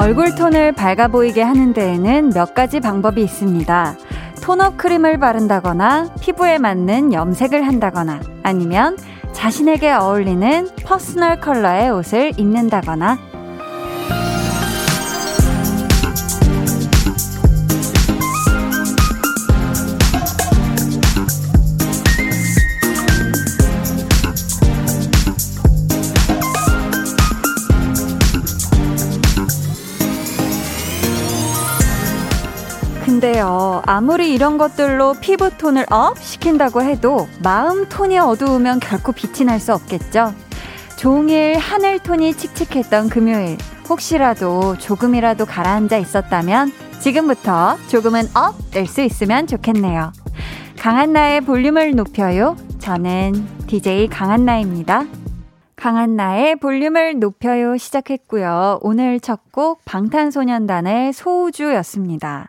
[0.00, 3.94] 얼굴 톤을 밝아 보이게 하는 데에는 몇 가지 방법이 있습니다.
[4.42, 8.96] tone-up 크림을 바른다거나 피부에 맞는 염색을 한다거나 아니면
[9.40, 13.29] 자신에게 어울리는 personal color의 옷을 입는다거나
[33.86, 39.72] 아무리 이런 것들로 피부 톤을 up 시킨다고 해도 마음 톤이 어두우면 결코 빛이 날 수
[39.74, 40.34] 없겠죠?
[40.96, 43.56] 종일 하늘 톤이 칙칙했던 금요일,
[43.88, 50.12] 혹시라도 조금이라도 가라앉아 있었다면 지금부터 조금은 up 될 수 있으면 좋겠네요.
[50.78, 52.56] 강한나의 볼륨을 높여요.
[52.78, 55.04] 저는 DJ 강한나입니다.
[55.76, 58.78] 강한나의 볼륨을 높여요 시작했고요.
[58.82, 62.48] 오늘 첫 곡 방탄소년단의 소우주였습니다.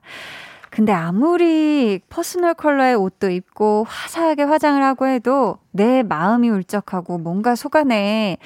[0.72, 7.76] 근데 아무리 personal color의 옷도 입고 화사하게 화장을 하고 해도 내 마음이 울적하고 뭔가 속
[7.76, 8.38] 안에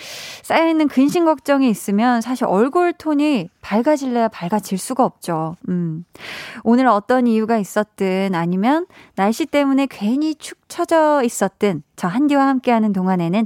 [0.42, 5.56] 쌓여있는 근심 걱정이 있으면 사실 얼굴 톤이 밝아질래야 밝아질 수가 없죠.
[5.70, 6.04] 음.
[6.64, 13.46] 오늘 어떤 이유가 있었든 아니면 날씨 때문에 괜히 축 처져 있었든 저 한디와 함께하는 동안에는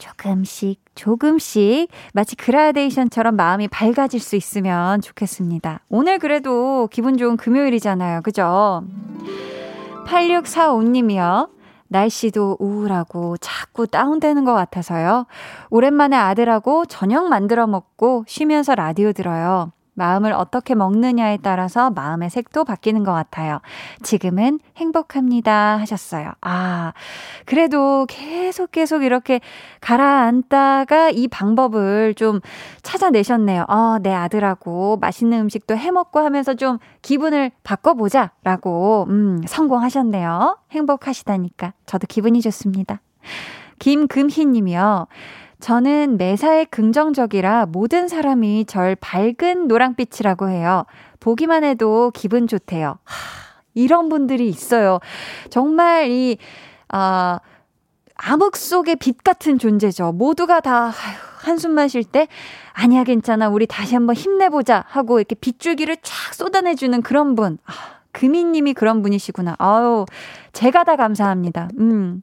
[0.00, 5.80] 조금씩 조금씩 마치 그라데이션처럼 마음이 밝아질 수 있으면 좋겠습니다.
[5.88, 8.22] 오늘 그래도 기분 좋은 금요일이잖아요.
[8.22, 8.82] 그죠?
[10.06, 11.50] 8645님이요.
[11.88, 15.26] 날씨도 우울하고 자꾸 다운되는 것 같아서요.
[15.70, 19.72] 오랜만에 아들하고 저녁 만들어 먹고 쉬면서 라디오 들어요.
[19.94, 23.60] 마음을 어떻게 먹느냐에 따라서 마음의 색도 바뀌는 것 같아요.
[24.02, 25.78] 지금은 행복합니다.
[25.78, 26.32] 하셨어요.
[26.40, 26.92] 아,
[27.44, 29.40] 그래도 계속 계속 이렇게
[29.80, 32.40] 가라앉다가 이 방법을 좀
[32.82, 33.64] 찾아내셨네요.
[33.68, 38.30] 어, 내 아들하고 맛있는 음식도 해 먹고 하면서 좀 기분을 바꿔보자.
[38.42, 40.58] 라고, 음, 성공하셨네요.
[40.70, 41.74] 행복하시다니까.
[41.86, 43.00] 저도 기분이 좋습니다.
[43.78, 45.06] 김금희 님이요.
[45.60, 50.86] 저는 매사에 긍정적이라 모든 사람이 절 밝은 노랑빛이라고 해요.
[51.20, 52.98] 보기만 해도 기분 좋대요.
[53.04, 54.98] 하, 이런 분들이 있어요.
[55.50, 56.38] 정말 이,
[56.88, 57.40] 아,
[58.16, 60.12] 암흑 속의 빛 같은 존재죠.
[60.12, 60.92] 모두가 다, 아휴,
[61.38, 62.28] 한숨만 쉴 때,
[62.72, 63.48] 아니야, 괜찮아.
[63.48, 64.84] 우리 다시 한번 힘내보자.
[64.88, 67.58] 하고 이렇게 빗줄기를 쫙 쏟아내주는 그런 분.
[67.64, 69.56] 아, 금희님이 그런 분이시구나.
[69.58, 70.04] 아유,
[70.52, 71.68] 제가 다 감사합니다.
[71.78, 72.22] 음.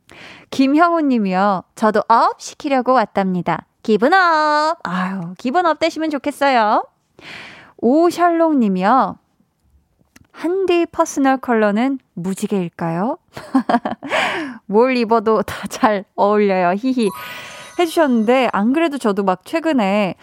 [0.49, 1.63] 김형우 님이요.
[1.75, 3.65] 저도 up 시키려고 왔답니다.
[3.83, 4.77] 기분 up!
[4.83, 6.85] 아유, 기분 up 되시면 좋겠어요.
[7.77, 9.17] 오샬롱 님이요.
[10.31, 13.17] 한디 personal color는 무지개일까요?
[14.67, 16.73] 뭘 입어도 다 잘 어울려요.
[16.77, 17.09] 히히.
[17.79, 20.15] 해주셨는데, 안 그래도 저도 막 최근에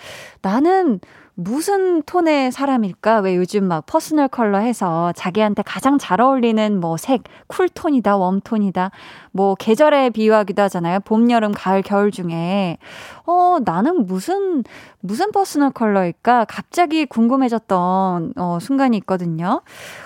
[0.42, 1.00] 나는
[1.36, 3.18] 무슨 톤의 사람일까?
[3.18, 8.92] 왜 요즘 막 personal color 해서 자기한테 가장 잘 어울리는 뭐 색, 쿨톤이다, 웜톤이다,
[9.32, 11.00] 뭐 계절에 비유하기도 하잖아요.
[11.00, 12.78] 봄, 여름, 가을, 겨울 중에.
[13.26, 14.62] 어, 나는 무슨,
[15.00, 16.44] 무슨 personal color일까?
[16.44, 19.62] 갑자기 궁금해졌던, 어, 순간이 있거든요.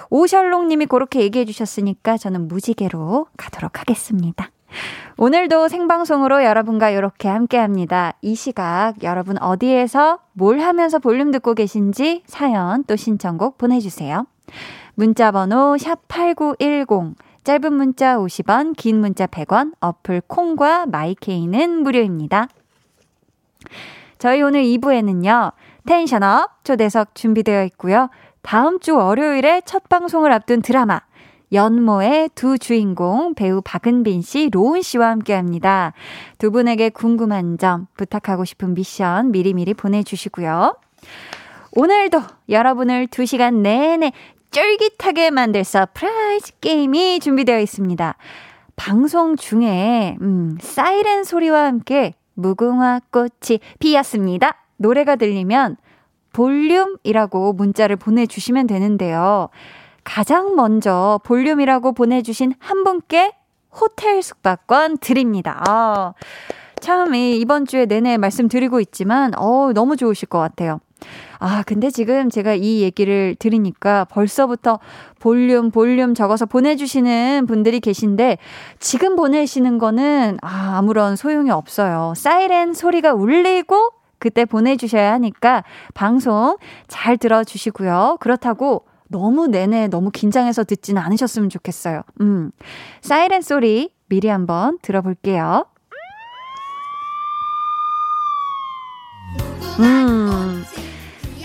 [0.08, 4.50] 오샬롱 님이 그렇게 얘기해 주셨으니까 저는 무지개로 가도록 하겠습니다.
[5.16, 8.12] 오늘도 생방송으로 여러분과 이렇게 함께 합니다.
[8.22, 14.26] 이 시각 여러분 어디에서 뭘 하면서 볼륨 듣고 계신지 사연 또 신청곡 보내주세요.
[14.94, 17.14] 문자 번호 샵8910
[17.44, 22.48] 짧은 문자 50원, 긴 문자 100원, 어플 콩과 마이케이는 무료입니다.
[24.18, 25.52] 저희 오늘 2부에는요,
[25.86, 28.10] 텐션업 초대석 준비되어 있고요.
[28.42, 31.00] 다음 주 월요일에 첫 방송을 앞둔 드라마,
[31.52, 35.92] 연모의 두 주인공 배우 박은빈 씨, 로운 씨와 함께 합니다.
[36.38, 40.76] 두 분에게 궁금한 점, 부탁하고 싶은 미션 미리미리 보내주시고요.
[41.72, 44.12] 오늘도 여러분을 2시간 내내
[44.50, 48.16] 쫄깃하게 만들 surprise 게임이 준비되어 있습니다.
[48.76, 54.56] 방송 중에, 음, 사이렌 소리와 함께 무궁화 꽃이 피었습니다.
[54.76, 55.76] 노래가 들리면
[56.32, 59.48] 볼륨이라고 문자를 보내주시면 되는데요.
[60.08, 63.32] 가장 먼저 볼륨이라고 보내주신 한 분께
[63.70, 65.62] 호텔 숙박권 드립니다.
[65.68, 66.14] 아,
[66.80, 70.80] 참, 이번 주에 내내 말씀드리고 있지만, 어 너무 좋으실 것 같아요.
[71.38, 74.80] 아, 근데 지금 제가 이 얘기를 들으니까 벌써부터
[75.20, 78.38] 볼륨, 볼륨 적어서 보내주시는 분들이 계신데,
[78.78, 82.14] 지금 보내시는 거는, 아, 아무런 소용이 없어요.
[82.16, 86.56] 사이렌 소리가 울리고, 그때 보내주셔야 하니까 방송
[86.88, 88.16] 잘 들어주시고요.
[88.20, 92.02] 그렇다고 너무 내내 너무 긴장해서 듣지는 않으셨으면 좋겠어요.
[92.20, 92.50] 음.
[93.00, 95.64] 사이렌 소리 미리 한번 들어볼게요.
[99.80, 100.64] 음.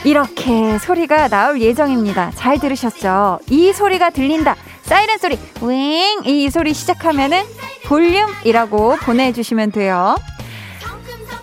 [0.05, 2.31] 이렇게 소리가 나올 예정입니다.
[2.35, 3.39] 잘 들으셨죠?
[3.49, 4.55] 이 소리가 들린다.
[4.81, 6.23] 사이렌 소리, 윙!
[6.25, 7.43] 이 소리 시작하면은
[7.85, 10.17] 볼륨이라고 보내주시면 돼요.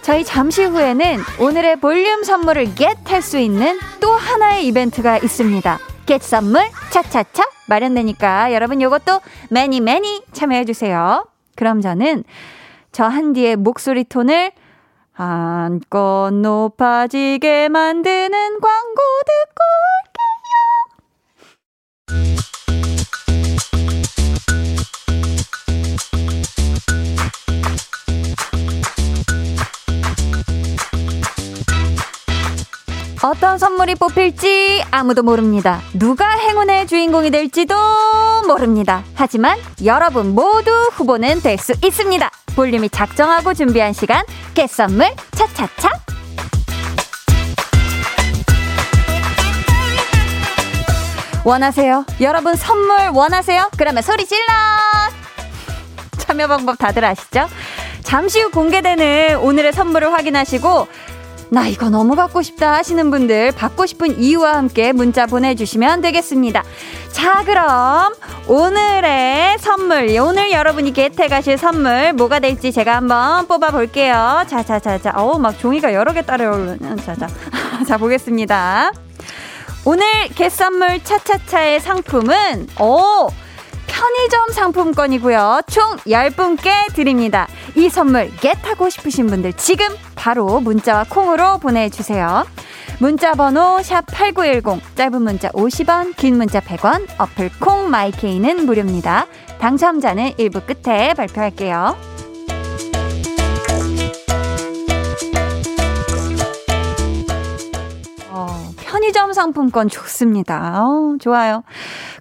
[0.03, 5.79] 저희 잠시 후에는 오늘의 볼륨 선물을 겟 할 수 있는 또 하나의 이벤트가 있습니다.
[6.11, 11.29] 겟 선물 차차차 마련되니까 여러분 요것도 매니 매니 참여해주세요.
[11.55, 12.25] 그럼 저는
[12.91, 14.51] 저 한디의 목소리 톤을
[15.13, 19.61] 한껏 높아지게 만드는 광고 듣고
[33.23, 35.81] 어떤 선물이 뽑힐지 아무도 모릅니다.
[35.93, 37.75] 누가 행운의 주인공이 될지도
[38.47, 39.03] 모릅니다.
[39.15, 42.31] 하지만 여러분 모두 후보는 될 수 있습니다.
[42.57, 44.25] 볼륨이 작정하고 준비한 시간,
[44.55, 45.91] 깨선물 차차차!
[51.45, 52.05] 원하세요?
[52.21, 53.71] 여러분 선물 원하세요?
[53.77, 54.45] 그러면 소리 질러!
[56.19, 57.49] 참여 방법 다들 아시죠?
[58.03, 60.87] 잠시 후 공개되는 오늘의 선물을 확인하시고
[61.51, 66.63] 나 이거 너무 갖고 싶다 하시는 분들 받고 싶은 이유와 함께 문자 보내주시면 되겠습니다.
[67.11, 68.15] 자, 그럼
[68.47, 74.45] 오늘의 선물, 오늘 여러분이 개태 가실 선물 뭐가 될지 제가 한번 뽑아볼게요.
[74.49, 75.13] 자, 자, 자, 자.
[75.17, 76.97] 어우, 막 종이가 여러 개 따라오르는.
[76.99, 77.27] 자, 자.
[77.87, 78.93] 자, 보겠습니다.
[79.85, 80.05] 오늘
[80.37, 83.29] 개선물 차차차의 상품은, 오!
[84.01, 85.61] 편의점 상품권이고요.
[85.69, 87.47] 총 10분께 드립니다.
[87.77, 92.47] 이 선물 겟하고 싶으신 분들 지금 바로 문자와 콩으로 보내주세요.
[92.99, 99.27] 문자 번호 샵 8910 짧은 문자 50원 긴 문자 100원 어플 콩 마이케이는 무료입니다.
[99.59, 101.95] 당첨자는 1부 끝에 발표할게요.
[108.31, 108.47] 어,
[108.79, 110.87] 편의점 상품권 좋습니다.
[110.87, 111.65] 어, 좋아요.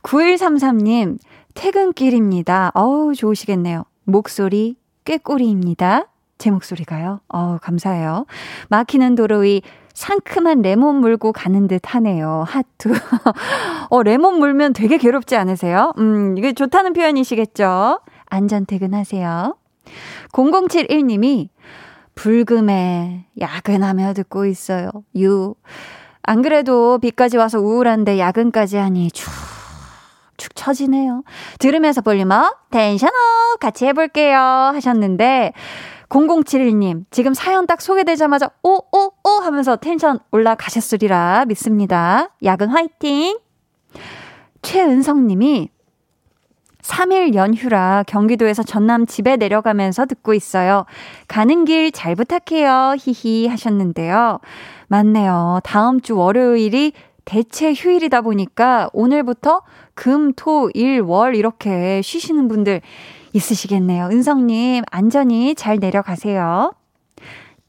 [0.04, 1.18] 9133님,
[1.60, 2.72] 퇴근길입니다.
[2.74, 3.84] 어우, 좋으시겠네요.
[4.06, 6.08] 목소리 꾀꼬리입니다.
[6.38, 7.20] 제 목소리가요?
[7.28, 8.26] 어우, 감사해요.
[8.70, 9.62] 막히는 도로 위
[9.94, 12.46] 상큼한 레몬 물고 가는 듯 하네요.
[12.48, 12.94] 하트.
[13.90, 15.92] 어, 레몬 물면 되게 괴롭지 않으세요?
[15.98, 18.00] 음, 이게 좋다는 표현이시겠죠?
[18.28, 19.58] 안전 퇴근하세요.
[20.32, 21.50] 0071님이
[22.16, 24.92] 불금에 야근하며 듣고 있어요.
[25.18, 25.56] 유.
[26.24, 29.30] 안 그래도 비까지 와서 우울한데 야근까지 하니 축
[30.40, 31.24] 축 처지네요.
[31.60, 33.14] 들으면서 볼륨업, 텐션업
[33.60, 35.54] 같이 해볼게요 하셨는데
[36.10, 42.30] 0071님, 지금 사연 딱 소개되자마자 오, 오, 오 하면서 텐션 올라가셨으리라 믿습니다.
[42.44, 43.38] 야근 화이팅!
[44.64, 45.70] 최은성님이
[46.82, 50.86] 3일 연휴라 경기도에서 전남 집에 내려가면서 듣고 있어요.
[51.28, 52.96] 가는 길 잘 부탁해요.
[52.98, 54.40] 히히 하셨는데요.
[54.88, 55.60] 맞네요.
[55.64, 56.94] 다음 주 월요일이
[57.30, 59.62] 대체 휴일이다 보니까 오늘부터
[59.94, 62.82] 금, 토, 일, 월 이렇게 쉬시는 분들
[63.34, 64.06] 있으시겠네요.
[64.06, 66.74] 은성님, 안전히 잘 내려가세요.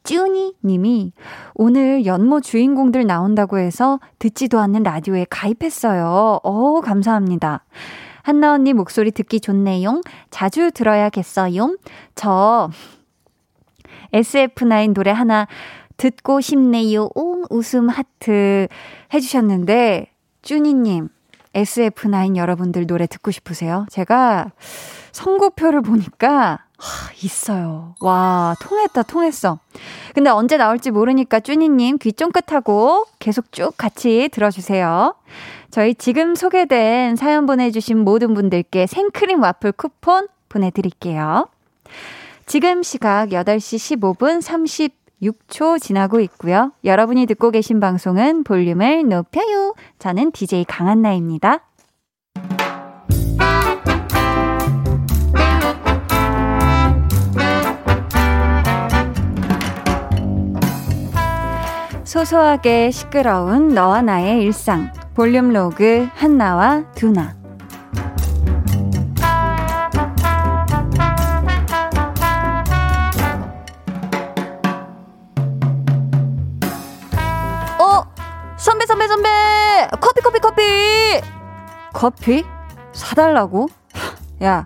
[0.02, 1.12] 쭈니 님이
[1.52, 6.40] 오늘 연모 주인공들 나온다고 해서 듣지도 않는 라디오에 가입했어요.
[6.42, 7.62] 어 감사합니다.
[8.22, 10.00] 한나 언니 목소리 듣기 좋네요.
[10.30, 11.76] 자주 들어야겠어요.
[12.14, 12.70] 저
[14.14, 15.46] SF9 노래 하나
[16.00, 17.10] 듣고 싶네요.
[17.14, 18.68] 옹 웃음 하트
[19.12, 20.06] 해주셨는데,
[20.40, 21.10] 쭈니님,
[21.54, 23.84] SF9 여러분들 노래 듣고 싶으세요?
[23.90, 24.50] 제가
[25.12, 27.96] 선곡표를 보니까 하, 있어요.
[28.00, 29.58] 와, 통했다, 통했어.
[30.14, 35.14] 근데 언제 나올지 모르니까 쭈니님 귀 쫑긋하고 계속 쭉 같이 들어주세요.
[35.70, 41.46] 저희 지금 소개된 사연 보내주신 모든 분들께 생크림 와플 쿠폰 보내드릴게요.
[42.46, 44.40] 지금 시각 8시 15분
[45.20, 46.72] 36초 지나고 있고요.
[46.84, 49.74] 여러분이 듣고 계신 방송은 볼륨을 높여요.
[49.98, 51.60] 저는 DJ 강한나입니다.
[62.04, 64.92] 소소하게 시끄러운 너와 나의 일상.
[65.14, 67.39] 볼륨 로그 한나와 두나.
[78.90, 79.28] 선배, 선배!
[80.00, 80.62] 커피, 커피, 커피!
[81.92, 82.44] 커피?
[82.92, 83.68] 사달라고?
[84.42, 84.64] 야,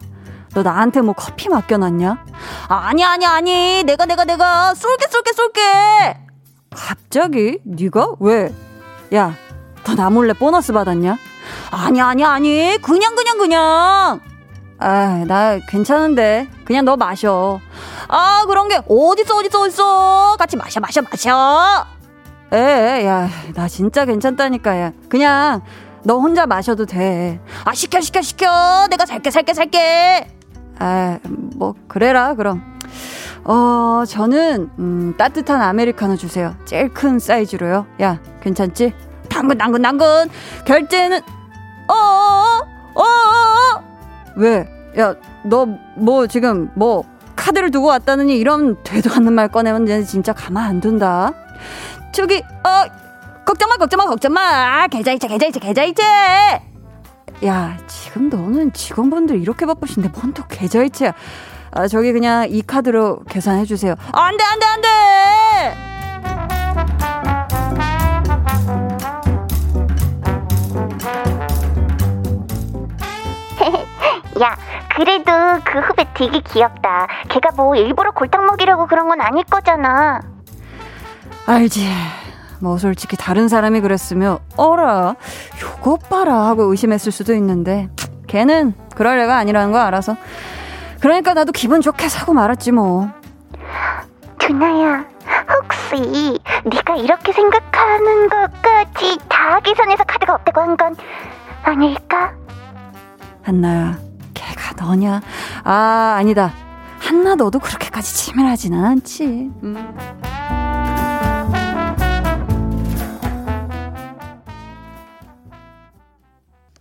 [0.55, 2.25] 너 나한테 뭐 커피 맡겨놨냐?
[2.69, 3.83] 아니, 아니, 아니.
[3.85, 5.61] 내가, 내가, 내가 쏠게, 쏠게, 쏠게!
[6.75, 7.59] 갑자기?
[7.65, 8.15] 네가?
[8.21, 8.55] 왜?
[9.15, 9.35] 야,
[9.85, 11.19] 너 나 몰래 보너스 받았냐?
[11.71, 12.79] 아니, 아니, 아니.
[12.81, 14.21] 그냥, 그냥, 그냥.
[14.79, 16.49] 아, 나 괜찮은데.
[16.65, 17.61] 그냥 너 마셔.
[18.09, 20.37] 아, 그런 게 어딨어, 어딨어, 어딨어.
[20.39, 21.87] 같이 마셔, 마셔, 마셔.
[22.55, 24.93] 에, 야, 나 진짜 괜찮다니까, 야.
[25.09, 25.63] 그냥
[26.05, 27.41] 너 혼자 마셔도 돼.
[27.65, 28.87] 아, 시켜, 시켜, 시켜.
[28.89, 30.29] 내가 살게, 살게, 살게.
[30.79, 31.19] 아,
[31.57, 32.63] 뭐, 그래라, 그럼.
[33.43, 36.55] 어, 저는, 음, 따뜻한 아메리카노 주세요.
[36.65, 37.87] 제일 큰 사이즈로요.
[38.01, 38.95] 야, 괜찮지?
[39.29, 40.29] 당근, 당근, 당근.
[40.65, 41.21] 결제는,
[41.89, 42.61] 어어어,
[42.95, 43.83] 어어어.
[44.37, 44.69] 왜?
[44.97, 50.65] 야, 너, 뭐, 지금, 뭐, 카드를 두고 왔다느니 이런 되도 않는 말 꺼내면 진짜 가만
[50.65, 51.33] 안 둔다.
[52.15, 54.87] 저기, 어, 걱정 마, 걱정 마, 걱정 마.
[54.87, 56.03] 계좌이체, 계좌이체, 계좌이체.
[57.47, 61.13] 야, 지금 너는 직원분들 이렇게 바쁘신데 뭔 또 계좌이체야.
[61.73, 63.95] 아, 저기 그냥 이 카드로 계산해 주세요.
[64.13, 65.75] 아, 안 돼, 안 돼, 안 돼!
[74.43, 74.57] 야,
[74.95, 75.33] 그래도
[75.65, 77.07] 그 후배 되게 귀엽다.
[77.29, 80.21] 걔가 뭐 일부러 골탕 먹이려고 그런 건 아닐 거잖아.
[81.47, 81.87] 알지.
[82.61, 85.17] 뭐 솔직히 다른 사람이 그랬으면 어라
[85.63, 87.91] 요거 봐라 하고 의심했을 수도 있는데
[88.27, 90.17] 걔는 그럴 애가 아니라는 거 알아서
[91.01, 93.09] 그러니까 나도 기분 좋게 사고 말았지 뭐
[94.39, 95.05] 두나야
[95.53, 100.97] 혹시 네가 이렇게 생각하는 것까지 다 계산해서 카드가 없다고 한 건
[101.65, 102.33] 아닐까?
[103.43, 103.99] 한나야
[104.33, 105.21] 걔가 너냐
[105.65, 106.53] 아 아니다
[106.99, 109.25] 한나 너도 그렇게까지 치밀하지는 않지
[109.63, 109.97] 음.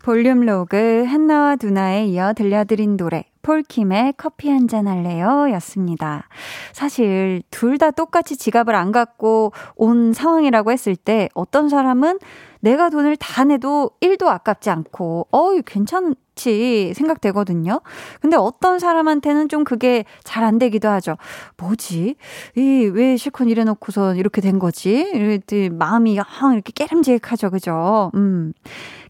[0.03, 6.27] 볼륨 로그 한나와 두나에 이어 들려드린 노래 폴킴의 커피 한 잔 할래요 였습니다.
[6.71, 12.19] 사실 둘 다 똑같이 지갑을 안 갖고 온 상황이라고 했을 때 어떤 사람은
[12.61, 17.81] 내가 돈을 다 내도 1도 아깝지 않고 어이 괜찮지 생각되거든요.
[18.21, 21.17] 근데 어떤 사람한테는 좀 그게 잘 안 되기도 하죠.
[21.57, 22.15] 뭐지?
[22.55, 24.91] 이 왜 실컷 이래 놓고선 이렇게 된 거지?
[25.13, 27.49] 이렇게 마음이 항 이렇게 깨름직하죠.
[27.49, 28.11] 그죠?
[28.15, 28.53] 음.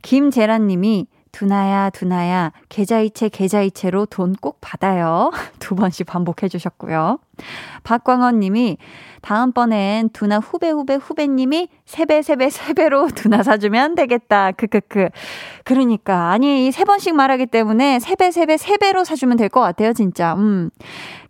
[0.01, 5.31] 김재란 님이 두나야, 두나야, 계좌이체, 계좌이체로 돈 꼭 받아요.
[5.59, 7.19] 두 번씩 반복해 주셨고요.
[7.83, 8.77] 박광원 님이
[9.23, 14.51] 다음번엔 두나 후배, 후배, 후배님이 세배, 세배, 세배로 두나 사주면 되겠다.
[14.51, 15.09] 크크크.
[15.63, 16.31] 그러니까.
[16.31, 20.33] 아니, 세 번씩 말하기 때문에 세배, 세배, 세배로 사주면 될 것 같아요, 진짜.
[20.35, 20.69] 음.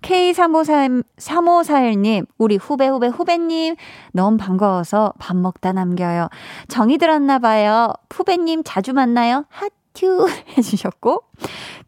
[0.01, 3.75] K3541, 3541님, 우리 후배, 후배, 후배님,
[4.11, 6.29] 너무 반가워서 밥 먹다 남겨요.
[6.67, 7.93] 정이 들었나봐요.
[8.11, 9.45] 후배님 자주 만나요?
[9.49, 11.21] 핫 큐 해주셨고,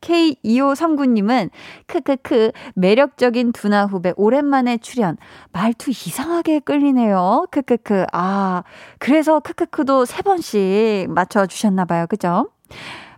[0.01, 1.50] K2539님은,
[1.88, 5.17] 크크크, 매력적인 두나 후배, 오랜만에 출연.
[5.51, 7.47] 말투 이상하게 끌리네요.
[7.51, 8.05] 크크크.
[8.13, 8.63] 아,
[9.00, 12.05] 그래서 크크크도 세 번씩 맞춰 주셨나 봐요.
[12.07, 12.50] 그죠?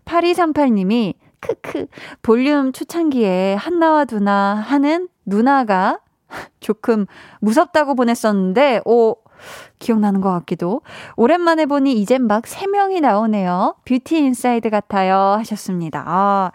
[0.05, 1.87] 8238님이, 크크,
[2.21, 5.99] 볼륨 초창기에 한나와 두나 하는 누나가
[6.59, 7.05] 조금
[7.41, 9.15] 무섭다고 보냈었는데, 오,
[9.79, 10.81] 기억나는 것 같기도.
[11.15, 13.75] 오랜만에 보니 이젠 막 3명이 나오네요.
[13.85, 15.35] 뷰티 인사이드 같아요.
[15.39, 16.03] 하셨습니다.
[16.05, 16.51] 아,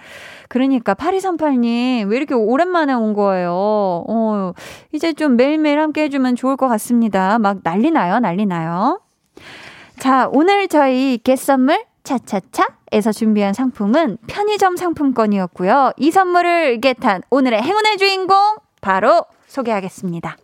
[0.48, 3.52] 그러니까 8238님, 왜 이렇게 오랜만에 온 거예요?
[3.52, 4.52] 어,
[4.92, 7.38] 이제 좀 매일매일 함께 해주면 좋을 것 같습니다.
[7.38, 9.00] 막 난리 나요, 난리 나요.
[9.98, 15.92] 자, 오늘 저희 겟선물 차차차에서 준비한 상품은 편의점 상품권이었고요.
[15.96, 20.36] 이 선물을 겟한 오늘의 행운의 주인공 바로 소개하겠습니다.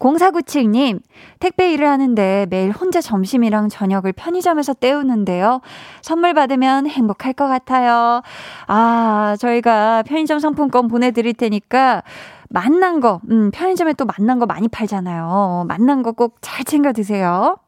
[0.00, 1.00] 0497님,
[1.38, 5.60] 택배 일을 하는데 매일 혼자 점심이랑 저녁을 편의점에서 때우는데요.
[6.02, 8.22] 선물 받으면 행복할 것 같아요.
[8.66, 12.02] 아, 저희가 편의점 상품권 보내드릴 테니까
[12.48, 15.66] 맛난 거, 음, 편의점에 또 맛난 거 많이 팔잖아요.
[15.68, 17.58] 맛난 거 꼭 잘 챙겨 드세요.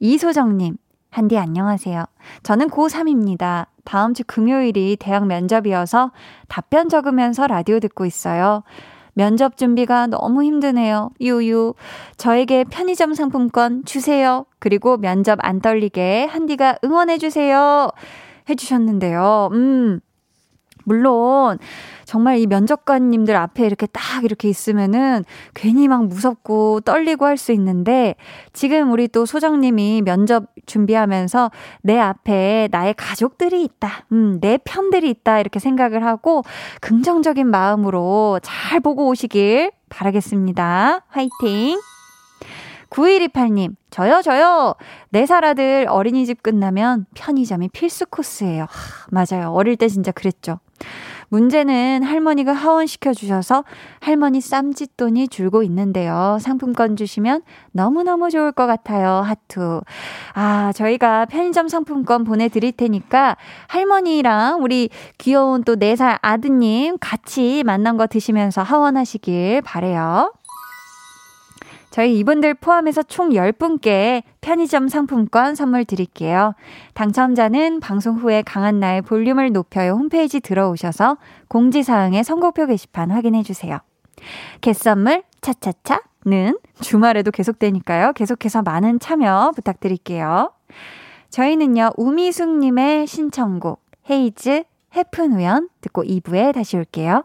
[0.00, 0.76] 이소정님,
[1.10, 2.04] 한디 안녕하세요.
[2.42, 3.66] 저는 고3입니다.
[3.84, 6.10] 다음 주 금요일이 대학 면접이어서
[6.48, 8.64] 답변 적으면서 라디오 듣고 있어요.
[9.16, 11.08] 면접 준비가 너무 힘드네요.
[11.22, 11.72] 유유.
[12.18, 14.44] 저에게 편의점 상품권 주세요.
[14.58, 17.88] 그리고 면접 안 떨리게 한디가 응원해주세요.
[18.50, 19.48] 해주셨는데요.
[19.52, 20.00] 음.
[20.84, 21.58] 물론,
[22.06, 28.14] 정말 이 면접관님들 앞에 이렇게 딱 이렇게 있으면은 괜히 막 무섭고 떨리고 할 수 있는데
[28.54, 31.50] 지금 우리 또 소정님이 면접 준비하면서
[31.82, 34.06] 내 앞에 나의 가족들이 있다.
[34.12, 35.40] 음, 내 편들이 있다.
[35.40, 36.42] 이렇게 생각을 하고
[36.80, 41.02] 긍정적인 마음으로 잘 보고 오시길 바라겠습니다.
[41.08, 41.78] 화이팅!
[42.88, 44.74] 9128님, 저요, 저요.
[45.12, 48.62] 4살 아들 어린이집 끝나면 편의점이 필수 코스예요.
[48.62, 49.50] 하, 맞아요.
[49.52, 50.60] 어릴 때 진짜 그랬죠.
[51.28, 53.64] 문제는 할머니가 하원시켜 주셔서
[54.00, 56.38] 할머니 쌈짓돈이 줄고 있는데요.
[56.40, 57.42] 상품권 주시면
[57.72, 59.22] 너무너무 좋을 것 같아요.
[59.24, 59.80] 하트.
[60.34, 63.36] 아, 저희가 편의점 상품권 보내드릴 테니까
[63.68, 70.32] 할머니랑 우리 귀여운 또 4살 아드님 같이 만난 거 드시면서 하원하시길 바래요.
[71.96, 76.52] 저희 이분들 포함해서 총 10분께 편의점 상품권 선물 드릴게요.
[76.92, 81.16] 당첨자는 방송 후에 강한나의 볼륨을 높여요 홈페이지 들어오셔서
[81.48, 83.78] 공지사항의 선곡표 게시판 확인해 주세요.
[84.60, 88.12] 개선물 차차차는 주말에도 계속되니까요.
[88.12, 90.52] 계속해서 많은 참여 부탁드릴게요.
[91.30, 97.24] 저희는요, 우미숙님의 신청곡, 헤이즈, 해픈 우연 듣고 2부에 다시 올게요.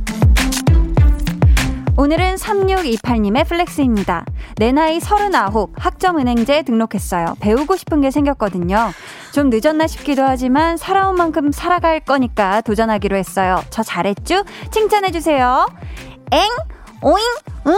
[2.01, 4.25] 오늘은 3628님의 flex입니다.
[4.55, 7.35] 내 나이 39, 학점은행제 등록했어요.
[7.39, 8.89] 배우고 싶은 게 생겼거든요.
[9.31, 13.61] 좀 늦었나 싶기도 하지만 살아온 만큼 살아갈 거니까 도전하기로 했어요.
[13.69, 14.45] 저 잘했죠?
[14.71, 15.67] 칭찬해주세요.
[16.31, 16.49] 엥?
[17.01, 17.25] 오잉?
[17.67, 17.77] 응?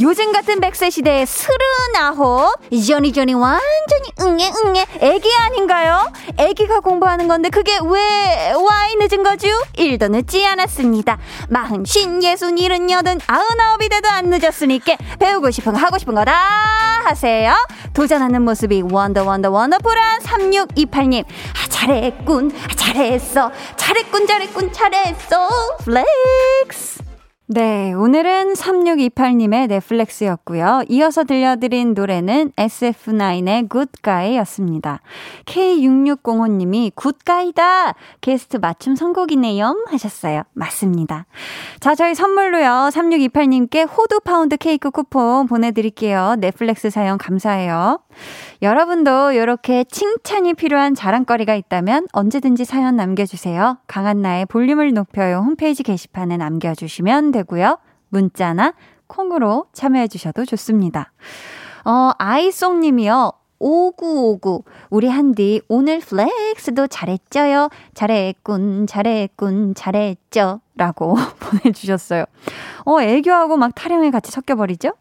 [0.00, 2.50] 요즘 같은 백세 시대에 스르나호
[2.86, 6.10] 저니저니 완전히 응애 응애 애기 아닌가요?
[6.38, 9.48] 애기가 공부하는 건데 그게 왜 와이 늦은 거죠?
[9.76, 11.18] 일도 늦지 않았습니다.
[11.48, 16.22] 마흔, 쉰, 예순, 일흔, 여든, 아흔아홉이 돼도 안 늦었으니까 배우고 싶은 거 하고 싶은 거
[16.24, 16.32] 다
[17.04, 17.52] 하세요.
[17.94, 25.48] 도전하는 모습이 wonder wonder wonderful한 3628님 아, 잘했군 아, 잘했어 잘했군 잘했군 잘했어
[25.84, 27.01] flex
[27.54, 30.84] 네, 오늘은 3628님의 내 flex였고요.
[30.88, 35.02] 이어서 들려드린 노래는 SF9의 Good Guy였습니다.
[35.44, 37.94] K6605님이 Good Guy다!
[38.22, 40.44] 게스트 맞춤 선곡이네요 하셨어요.
[40.54, 41.26] 맞습니다.
[41.78, 42.88] 자, 저희 선물로요.
[42.90, 46.36] 3628님께 호두 파운드 케이크 쿠폰 보내드릴게요.
[46.38, 48.00] 내 flex 사연 감사해요.
[48.62, 53.78] 여러분도 이렇게 칭찬이 필요한 자랑거리가 있다면 언제든지 사연 남겨주세요.
[53.88, 57.78] 강한나의 볼륨을 높여요 홈페이지 게시판에 남겨주시면 되고요.
[58.08, 58.74] 문자나
[59.06, 61.12] 콩으로 참여해 주셔도 좋습니다.
[61.84, 63.32] 어, 아이송 님이요.
[63.58, 64.64] 5959.
[64.90, 67.68] 우리 한디 오늘 flex도 잘했죠요.
[67.94, 70.60] 잘했군, 잘했군, 잘했죠.
[70.74, 72.24] 라고 보내주셨어요.
[72.84, 74.94] 어, 애교하고 막 타령이 같이 섞여버리죠?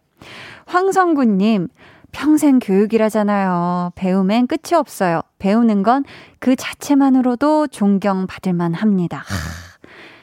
[0.68, 1.70] 황성구님,
[2.12, 3.94] 평생 교육이라잖아요.
[3.96, 5.22] 배움엔 끝이 없어요.
[5.40, 6.04] 배우는 건
[6.42, 9.24] 그 자체만으로도 존경받을만 합니다.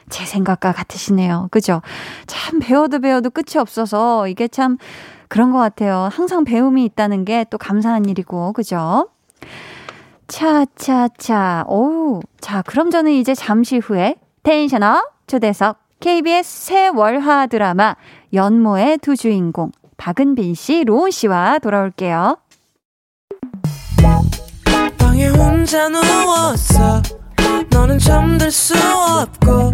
[0.09, 1.47] 제 생각과 같으시네요.
[1.51, 1.81] 그죠?
[2.27, 4.77] 참 배워도 배워도 끝이 없어서 이게 참
[5.27, 6.09] 그런 것 같아요.
[6.11, 9.09] 항상 배움이 있다는 게 또 감사한 일이고, 그죠?
[10.27, 11.65] 차차차.
[11.67, 12.21] 오우.
[12.39, 17.95] 자, 그럼 저는 이제 잠시 후에 텐션업 초대석 KBS 새 월화 드라마
[18.33, 22.37] 연모의 두 주인공 박은빈 씨, 로운 씨와 돌아올게요.
[24.97, 27.01] 방에 혼자 누웠어.
[27.71, 29.73] 너는 잠들 수 없고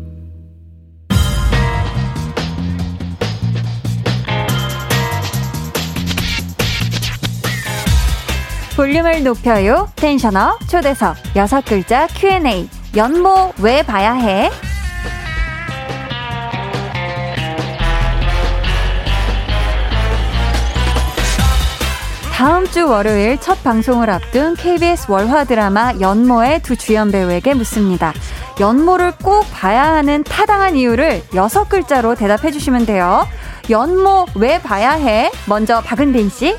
[8.81, 9.87] 볼륨을 높여요.
[9.95, 12.67] 텐션업 초대석 여섯 글자 Q&A
[12.97, 14.49] 연모 왜 봐야 해?
[22.33, 28.13] 다음 주 월요일 첫 방송을 앞둔 KBS 월화 드라마 연모의 두 주연 배우에게 묻습니다.
[28.59, 33.27] 연모를 꼭 봐야 하는 타당한 이유를 여섯 글자로 대답해 주시면 돼요.
[33.69, 35.29] 연모 왜 봐야 해?
[35.45, 36.57] 먼저 박은빈 씨.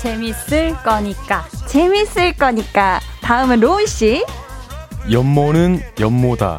[0.00, 1.44] 재밌을 거니까.
[1.66, 3.00] 재밌을 거니까.
[3.20, 4.24] 다음은 로운 씨.
[5.12, 6.58] 연모는 연모다.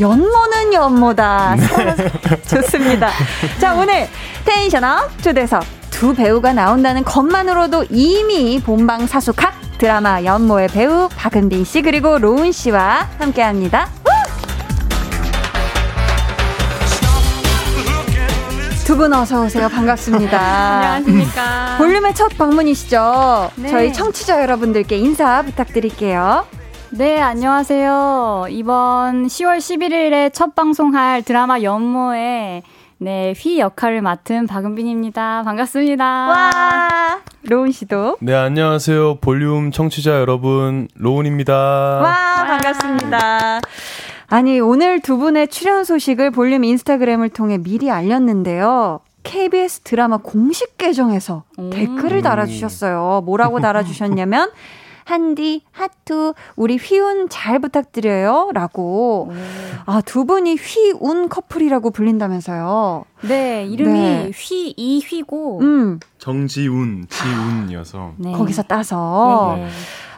[0.00, 1.56] 연모는 연모다.
[1.56, 2.42] 네.
[2.48, 3.10] 좋습니다.
[3.60, 4.08] 자, 오늘
[4.46, 12.18] 텐션업 초대석 두 배우가 나온다는 것만으로도 이미 본방 사수각 드라마 연모의 배우 박은빈 씨 그리고
[12.18, 13.90] 로운 씨와 함께 합니다.
[18.98, 19.68] 분 어서 오세요.
[19.68, 20.36] 반갑습니다.
[20.98, 21.76] 안녕하십니까.
[21.78, 23.52] 볼륨의 첫 방문이시죠?
[23.54, 23.68] 네.
[23.68, 26.44] 저희 청취자 여러분들께 인사 부탁드릴게요.
[26.90, 28.46] 네, 안녕하세요.
[28.50, 32.64] 이번 10월 11일에 첫 방송할 드라마 연모의
[32.98, 35.44] 네, 휘 역할을 맡은 박은빈입니다.
[35.44, 36.04] 반갑습니다.
[36.04, 38.16] 와, 로운 씨도.
[38.20, 39.18] 네, 안녕하세요.
[39.20, 41.54] 볼륨 청취자 여러분, 로운입니다.
[41.54, 43.60] 와, 반갑습니다.
[44.28, 49.00] 아니, 오늘 두 분의 출연 소식을 볼륨 인스타그램을 통해 미리 알렸는데요.
[49.22, 51.70] KBS 드라마 공식 계정에서 음.
[51.70, 53.22] 댓글을 달아주셨어요.
[53.24, 54.50] 뭐라고 달아주셨냐면,
[55.04, 58.50] 한디, 하투, 우리 휘운 잘 부탁드려요.
[58.52, 59.32] 라고.
[59.86, 63.06] 아, 두 분이 휘운 커플이라고 불린다면서요.
[63.22, 64.30] 네, 이름이 네.
[64.34, 65.60] 휘, 이 휘고.
[65.62, 68.12] 음, 정지운, 지운이어서.
[68.18, 68.32] 네.
[68.32, 69.54] 거기서 따서.
[69.56, 69.68] 예, 예.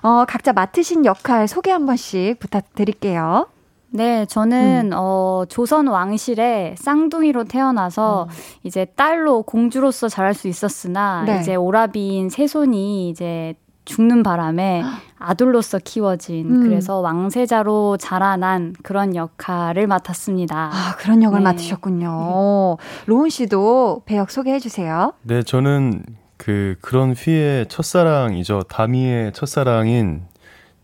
[0.02, 3.46] 어, 각자 맡으신 역할 소개 한 번씩 부탁드릴게요.
[3.92, 8.28] 네, 저는 어 조선 왕실의 쌍둥이로 태어나서
[8.62, 11.40] 이제 딸로 공주로서 자랄 수 있었으나 네.
[11.40, 14.82] 이제 오라비인 세손이 이제 죽는 바람에
[15.18, 16.62] 아들로서 키워진 음.
[16.62, 20.70] 그래서 왕세자로 자라난 그런 역할을 맡았습니다.
[20.72, 21.44] 아, 그런 역을 네.
[21.44, 22.76] 맡으셨군요.
[23.06, 25.12] 로운 씨도 배역 소개해 주세요.
[25.22, 26.04] 네, 저는
[26.36, 28.62] 그, 그런 휘의 첫사랑이죠.
[28.62, 30.22] 다미의 첫사랑인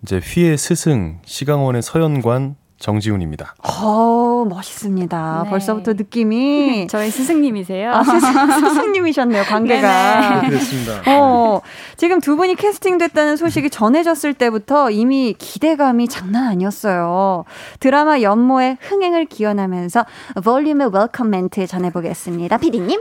[0.03, 3.55] 이제 휘의 스승, 시강원의 서연관 정지훈입니다.
[3.63, 5.41] 어, 멋있습니다.
[5.45, 5.51] 네.
[5.51, 7.91] 벌써부터 느낌이 저희 스승님이세요.
[7.93, 10.41] 아, 스승, 스승님이셨네요, 관계가.
[10.41, 10.49] 네네.
[10.49, 11.03] 그렇습니다.
[11.07, 11.61] 어,
[11.97, 17.45] 지금 두 분이 캐스팅됐다는 소식이 전해졌을 때부터 이미 기대감이 장난 아니었어요.
[17.81, 20.05] 드라마 연모의 흥행을 기원하면서
[20.45, 22.59] 볼륨의 welcome 멘트 전해보겠습니다.
[22.59, 23.01] 피디님.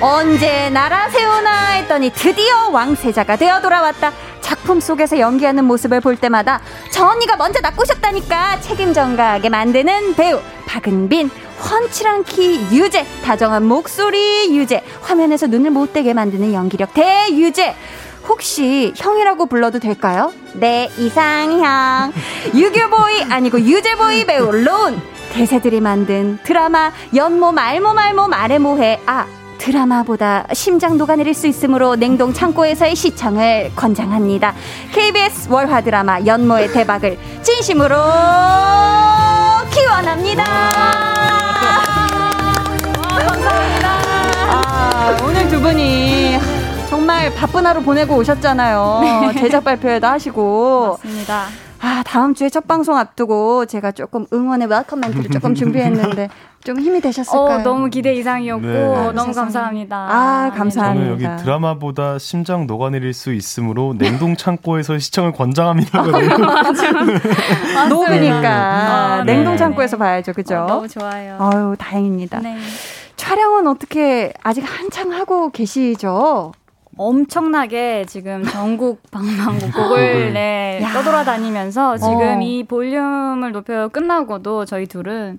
[0.00, 4.12] 언제 나라 세우나 했더니 드디어 왕세자가 되어 돌아왔다.
[4.54, 6.60] 작품 속에서 연기하는 모습을 볼 때마다
[6.92, 15.48] 저 언니가 먼저 낚으셨다니까 책임전가하게 만드는 배우 박은빈 훤칠한 키 유죄 다정한 목소리 유죄 화면에서
[15.48, 17.74] 눈을 못 떼게 만드는 연기력 대유죄.
[18.28, 20.32] 혹시 형이라고 불러도 될까요?
[20.54, 22.12] 네 이상형.
[22.54, 29.00] 유교보이 아니고 유재보이 배우 론 대세들이 만든 드라마 연모 말모 말모 말해 뭐해.
[29.04, 29.26] 아
[29.58, 34.54] 드라마보다 심장 녹아내릴 수 있으므로 냉동 창고에서의 시청을 권장합니다.
[34.92, 37.96] KBS 월화 드라마 연모의 대박을 진심으로
[39.72, 40.44] 기원합니다.
[43.18, 43.88] 감사합니다.
[44.50, 46.38] 아, 오늘 두 분이
[46.88, 49.32] 정말 바쁜 하루 보내고 오셨잖아요.
[49.38, 50.98] 제작 발표회도 하시고.
[51.02, 51.46] 맞습니다.
[51.80, 56.28] 아, 다음 주에 첫 방송 앞두고 제가 조금 응원의 welcome 멘트를 조금 준비했는데
[56.64, 57.58] 좀 힘이 되셨을까요?
[57.58, 59.12] 어, 너무 기대 이상이었고 네.
[59.12, 59.34] 너무 세상에.
[59.34, 59.96] 감사합니다.
[59.96, 61.06] 아, 네, 감사합니다.
[61.08, 66.36] 저는 여기 드라마 보다 심장 녹아내릴 수 있으므로 냉동 창고에서 시청을 권장합니다거든요.
[67.90, 69.58] 녹으니까 아, 냉동 네.
[69.58, 70.62] 창고에서 봐야죠, 그죠?
[70.62, 71.36] 어, 너무 좋아요.
[71.38, 72.40] 아유, 다행입니다.
[72.40, 72.56] 네.
[73.16, 76.52] 촬영은 어떻게 아직 한창 하고 계시죠?
[76.96, 80.92] 엄청나게 지금 전국 방방곡곡을 네, 야.
[80.92, 82.40] 떠돌아다니면서 지금 어.
[82.40, 85.38] 이 볼륨을 높여 끝나고도 저희 둘은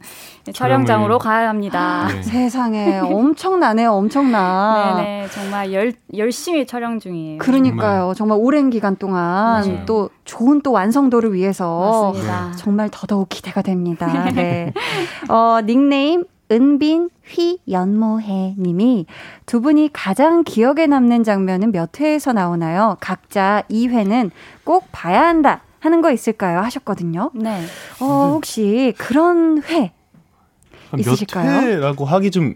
[0.53, 2.07] 촬영장으로 가야 합니다.
[2.09, 2.21] 네.
[2.21, 4.95] 세상에 엄청나네요, 엄청나.
[4.97, 7.39] 네네 정말 열, 열심히 촬영 중이에요.
[7.39, 8.13] 그러니까요.
[8.15, 9.23] 정말 오랜 기간 동안
[9.63, 9.85] 맞아요.
[9.85, 12.51] 또 좋은 또 완성도를 위해서 맞습니다.
[12.57, 14.07] 정말 더더욱 기대가 됩니다.
[14.35, 14.73] 네.
[15.29, 19.05] 어, 닉네임 은빈 휘 연모해 님이
[19.45, 22.97] 두 분이 가장 기억에 남는 장면은 몇 회에서 나오나요?
[22.99, 24.31] 각자 2회는
[24.63, 26.59] 꼭 봐야 한다 하는 거 있을까요?
[26.61, 27.31] 하셨거든요.
[27.33, 27.61] 네.
[28.01, 29.91] 어, 혹시 그런 회몇
[30.97, 31.67] 있으실까요?
[31.67, 32.53] 회라고 하기 좀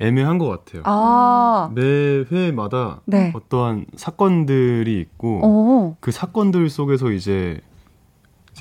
[0.00, 0.82] 애매한 것 같아요.
[0.84, 3.32] 아, 매 회마다 네.
[3.34, 7.60] 어떠한 사건들이 있고 오, 그 사건들 속에서 이제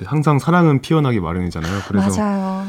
[0.05, 1.71] 항상 사랑은 피어나기 마련이잖아요.
[1.87, 2.65] 그래서 맞아요.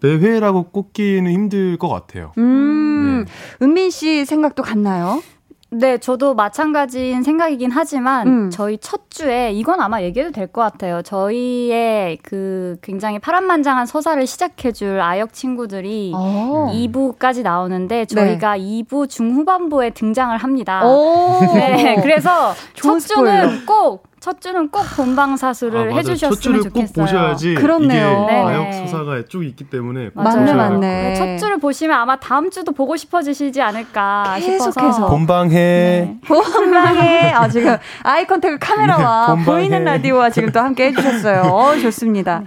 [0.00, 2.32] 매 회라고 꼽기는 힘들 것 같아요.
[2.38, 3.64] 음, 네.
[3.64, 5.22] 은빈 씨 생각도 같나요?
[5.70, 8.50] 네, 저도 마찬가지인 생각이긴 하지만 음.
[8.50, 11.02] 저희 첫 주에 이건 아마 얘기해도 될 것 같아요.
[11.02, 16.72] 저희의 그 굉장히 파란만장한 서사를 시작해줄 아역 친구들이 어.
[16.74, 20.86] 2부까지 나오는데 저희가 2부 중후반부에 등장을 합니다.
[20.86, 21.38] 오.
[21.54, 25.96] 네, 그래서 첫 주는 꼭 첫 주는 꼭 본방사수를 아.
[25.96, 26.86] 해주셨으면 첫 주를 좋겠어요.
[26.94, 28.26] 꼭 보셔야지 그렇네요.
[28.28, 28.34] 이게.
[28.36, 30.78] 아역 서사가 쭉 있기 때문에 꼭 맞네, 맞네.
[30.80, 34.70] 네, 첫 주를 보시면 아마 다음 주도 보고 싶어지시지 않을까 계속해서.
[34.72, 35.06] 싶어서.
[35.08, 36.18] 본방해 네.
[36.26, 39.44] 본방에 아 지금 아이 컨택을 카메라와 네.
[39.44, 41.42] 보이는 라디오와 지금 또 함께 해주셨어요.
[41.42, 42.42] 어, 좋습니다.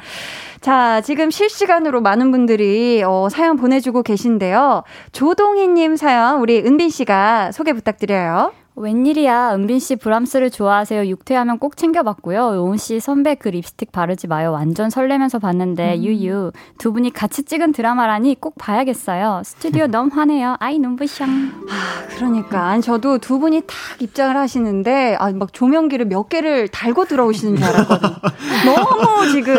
[0.59, 4.83] 자, 지금 실시간으로 많은 분들이 어, 사연 보내주고 계신데요.
[5.11, 8.51] 조동희님 사연 우리 은빈 씨가 소개 부탁드려요.
[8.75, 9.53] 웬일이야.
[9.55, 11.05] 은빈 씨 브람스를 좋아하세요.
[11.07, 12.55] 육퇴하면 꼭 챙겨봤고요.
[12.55, 14.51] 요은 씨 선배 그 립스틱 바르지 마요.
[14.53, 16.03] 완전 설레면서 봤는데 음.
[16.03, 19.41] 유유 두 분이 같이 찍은 드라마라니 꼭 봐야겠어요.
[19.43, 20.55] 스튜디오 너무 화내요.
[20.59, 21.27] 아이 눈부샹.
[21.27, 27.55] 아 그러니까 저도 두 분이 탁 입장을 하시는데 아 막 조명기를 몇 개를 달고 들어오시는
[27.57, 28.09] 줄 알았거든.
[28.65, 29.55] 너무 지금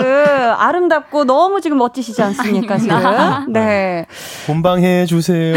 [0.57, 3.53] 아름답고 너무 지금 멋지시지 않습니까 지금?
[3.53, 4.07] 네.
[4.47, 5.55] 본방해 주세요.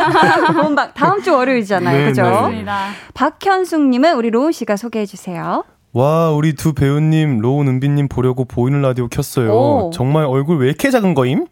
[0.60, 2.48] 본방 다음 주 월요일이잖아요, 네, 그죠?
[2.50, 2.64] 네.
[3.14, 5.64] 박현숙님은 우리 로운 씨가 소개해 주세요.
[5.92, 9.50] 와, 우리 두 배우님, 로운 은비님 보려고 보이는 라디오 켰어요.
[9.52, 9.90] 오.
[9.92, 11.46] 정말 얼굴 왜 이렇게 작은 거임?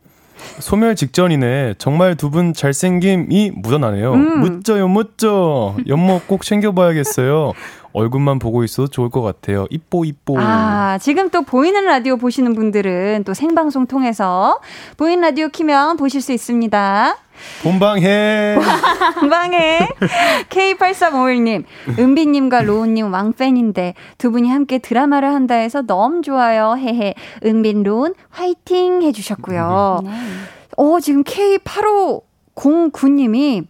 [0.61, 1.75] 소멸 직전이네.
[1.79, 4.13] 정말 두 분 잘생김이 묻어나네요.
[4.15, 4.41] 음.
[4.41, 5.75] 묻져요, 묻져.
[5.89, 7.55] 연모 꼭 챙겨봐야겠어요.
[7.93, 9.67] 얼굴만 보고 있어도 좋을 것 같아요.
[9.71, 10.35] 이뻐, 이뻐.
[10.39, 14.61] 아, 지금 또 보이는 라디오 보시는 분들은 또 생방송 통해서
[14.97, 17.17] 보이는 라디오 키면 보실 수 있습니다.
[17.63, 18.57] 본방해.
[19.21, 19.89] 본방해.
[20.51, 21.65] K8351님,
[21.99, 26.75] 은비님과 로운님 왕팬인데 두 분이 함께 드라마를 한다 해서 너무 좋아요.
[26.77, 27.15] 헤헤.
[27.45, 30.01] 은빈, 로운 화이팅 해주셨고요.
[30.05, 30.11] 네.
[30.77, 33.65] 어, 지금 K8509님이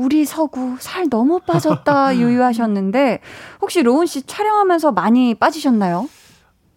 [0.00, 3.20] 우리 서구 살 너무 빠졌다 유유하셨는데
[3.60, 6.08] 혹시 로운 씨 촬영하면서 많이 빠지셨나요?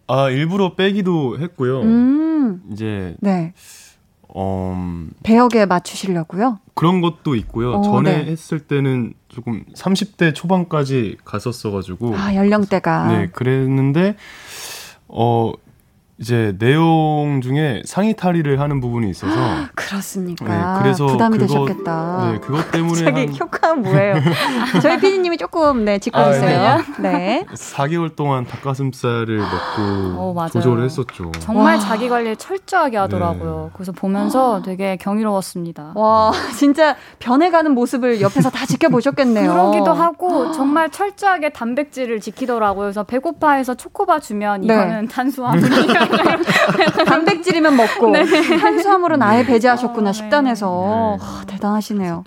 [0.08, 1.82] 아 일부러 빼기도 했고요.
[1.82, 2.62] 음.
[2.72, 3.54] 이제 네.
[4.36, 6.60] 음, 배역에 맞추시려고요?
[6.74, 7.74] 그런 것도 있고요.
[7.76, 8.32] 오, 전에 네.
[8.32, 14.16] 했을 때는 조금 30대 초반까지 갔었어가지고 아 연령대가 네 그랬는데
[15.08, 15.54] 어
[16.20, 19.34] 이제 내용 중에 상의 탈의를 하는 부분이 있어서
[19.74, 20.46] 그렇습니까?
[20.46, 22.32] 네, 그래서 부담이 그거, 되셨겠다.
[22.32, 23.36] 네, 그것 때문에 갑자기 한...
[23.40, 24.16] 효과는 뭐예요?
[24.82, 26.60] 저희 피디님이 조금 네 짚고 있어요.
[26.62, 27.46] 아, 네.
[27.52, 31.32] 4개월 동안 닭가슴살을 먹고 어, 조절을 했었죠.
[31.40, 31.80] 정말 와.
[31.80, 33.64] 자기 관리 철저하게 하더라고요.
[33.66, 33.72] 네.
[33.74, 35.94] 그래서 보면서 되게 경이로웠습니다.
[35.96, 39.52] 와, 진짜 변해가는 모습을 옆에서 다 지켜보셨겠네요.
[39.52, 42.86] 그러기도 하고 정말 철저하게 단백질을 지키더라고요.
[42.86, 44.74] 그래서 배고파해서 초코바 주면 네.
[44.74, 45.88] 이거는 탄수화물이
[47.06, 48.26] 단백질이면 먹고 네.
[48.60, 51.26] 탄수화물은 아예 배제하셨구나 어, 식단에서 네.
[51.26, 52.24] 와, 대단하시네요.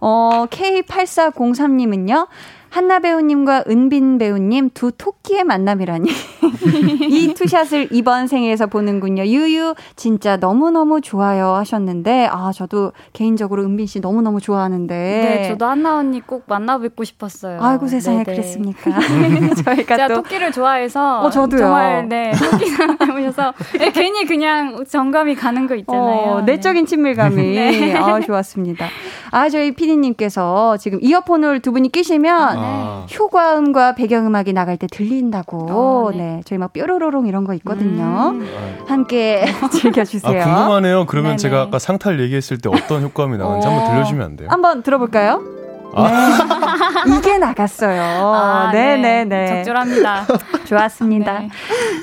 [0.00, 2.28] 어, K8403님은요.
[2.70, 6.08] 한나 배우님과 은빈 배우님 두 토끼의 만남이라니.
[7.10, 9.24] 이 투샷을 이번 생에서 보는군요.
[9.24, 14.94] 유유, 진짜 너무너무 좋아요 하셨는데, 아, 저도 개인적으로 은빈 씨 너무너무 좋아하는데.
[14.94, 17.58] 네, 저도 한나 언니 꼭 만나뵙고 싶었어요.
[17.60, 18.36] 아이고 세상에 네네.
[18.36, 18.90] 그랬습니까?
[19.64, 20.14] 저희가 제가 또.
[20.22, 21.22] 토끼를 좋아해서.
[21.22, 21.60] 어, 저도요.
[21.60, 23.52] 정말, 네, 토끼 사랑해보셔서.
[23.78, 26.30] 네, 괜히 그냥 정감이 가는 거 있잖아요.
[26.30, 27.36] 어, 내적인 친밀감이.
[27.36, 27.94] 네.
[27.96, 28.86] 아, 좋았습니다.
[29.32, 33.06] 아, 저희 피디님께서 지금 이어폰을 두 분이 끼시면, 아.
[33.18, 35.66] 효과음과 배경음악이 나갈 때 들린다고.
[35.70, 36.18] 어, 네.
[36.18, 36.40] 네.
[36.44, 38.30] 저희 막 뾰로로롱 이런 거 있거든요.
[38.34, 38.84] 음.
[38.86, 40.42] 함께 즐겨주세요.
[40.42, 41.06] 아, 궁금하네요.
[41.06, 41.36] 그러면 네네.
[41.38, 43.70] 제가 아까 상탈 얘기했을 때 어떤 효과음이 나왔는지 어.
[43.70, 44.48] 한번 들려주면 안 돼요?
[44.50, 45.42] 한번 들어볼까요?
[45.94, 46.08] 아.
[47.06, 47.16] 네.
[47.18, 48.00] 이게 나갔어요.
[48.00, 49.24] 아, 네네네.
[49.24, 49.46] 네, 네.
[49.64, 50.26] 적절합니다.
[50.66, 51.38] 좋았습니다.
[51.40, 51.48] 네.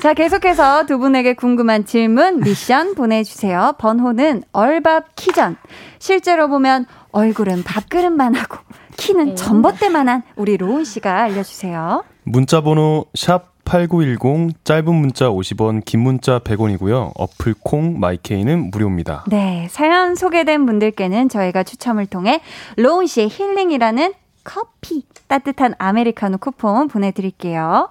[0.02, 3.74] 자, 계속해서 두 분에게 궁금한 질문, 미션 보내주세요.
[3.78, 5.56] 번호는 얼밥 키전.
[5.98, 8.58] 실제로 보면 얼굴은 밥그릇만 하고
[8.98, 9.34] 키는 네.
[9.34, 12.04] 전봇대만한 우리 로운 씨가 알려주세요.
[12.24, 17.12] 문자 번호 샵 8910 짧은 문자 50원, 긴 문자 100원이고요.
[17.14, 19.24] 어플 콩 마이케이는 무료입니다.
[19.28, 22.40] 네, 사연 소개된 분들께는 저희가 추첨을 통해
[22.76, 27.90] 로운 씨의 힐링이라는 커피 따뜻한 아메리카노 쿠폰 보내드릴게요.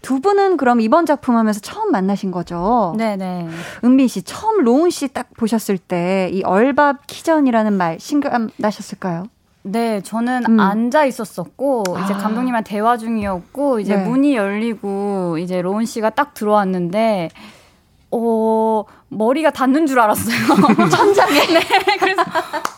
[0.00, 2.94] 두 분은 그럼 이번 작품 하면서 처음 만나신 거죠?
[2.96, 3.48] 네네.
[3.84, 9.24] 은빈 씨 처음 로운 씨 딱 보셨을 때 이 얼밥 키전이라는 말 신감 나셨을까요?
[9.62, 10.60] 네, 저는 음.
[10.60, 12.04] 앉아 있었었고 아.
[12.04, 14.04] 이제 감독님과 대화 중이었고 이제 네.
[14.04, 17.30] 문이 열리고 이제 로운 씨가 딱 들어왔는데
[18.10, 20.36] 어 머리가 닿는 줄 알았어요.
[20.90, 21.40] 천장에.
[21.48, 22.22] 네, 그래서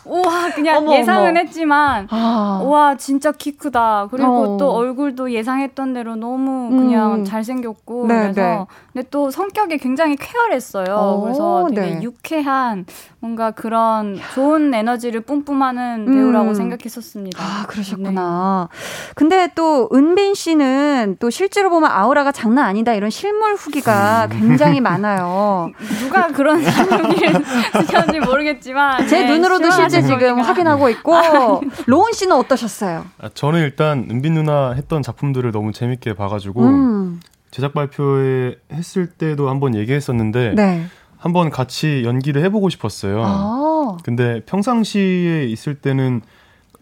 [0.05, 1.39] 우와 그냥 어머, 예상은 어머.
[1.39, 2.61] 했지만 아.
[2.63, 4.07] 우와 진짜 키 크다.
[4.09, 4.57] 그리고 어.
[4.57, 7.25] 또 얼굴도 예상했던 대로 너무 그냥 음.
[7.25, 8.65] 잘생겼고 네, 그래서 네.
[8.93, 10.95] 근데 또 성격이 굉장히 쾌활했어요.
[10.95, 12.01] 오, 그래서 되게 네.
[12.01, 12.85] 유쾌한
[13.19, 16.53] 뭔가 그런 좋은 에너지를 뿜뿜하는 배우라고 음.
[16.53, 17.39] 생각했었습니다.
[17.41, 18.69] 아 그러셨구나.
[18.71, 19.13] 네.
[19.15, 25.69] 근데 또 은빈 씨는 또 실제로 보면 아우라가 장난 아니다 이런 실물 후기가 굉장히 많아요.
[25.99, 32.35] 누가 그런 후기를 쓰셨는지 모르겠지만 제 네, 눈으로도 실제 지금 확인하고 있고 아, 로운 씨는
[32.35, 33.05] 어떠셨어요?
[33.19, 37.19] 아, 저는 일단 은빈 누나 했던 작품들을 너무 재밌게 봐가지고 음.
[37.51, 40.85] 제작 발표회 했을 때도 한번 얘기했었는데 네.
[41.17, 43.21] 한번 같이 연기를 해보고 싶었어요.
[43.23, 43.97] 아.
[44.03, 46.21] 근데 평상시에 있을 때는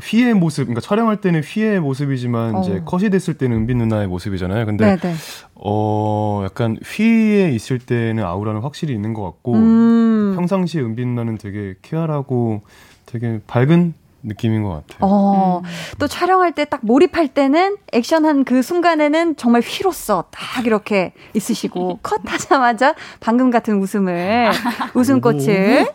[0.01, 2.61] 휘의 모습, 그러니까 촬영할 때는 휘의 모습이지만 어.
[2.61, 4.65] 이제 컷이 됐을 때는 은빈 누나의 모습이잖아요.
[4.65, 5.15] 근데 네네.
[5.55, 10.33] 어 약간 휘에 있을 때는 아우라는 확실히 있는 것 같고 음.
[10.35, 12.61] 평상시에 은빈 누나는 되게 쾌활하고
[13.05, 14.97] 되게 밝은 느낌인 것 같아요.
[15.01, 15.69] 어, 음.
[15.99, 22.21] 또 촬영할 때 딱 몰입할 때는 액션한 그 순간에는 정말 휘로써 딱 이렇게 있으시고 컷
[22.25, 24.51] 하자마자 방금 같은 웃음을
[24.93, 25.87] 웃음꽃을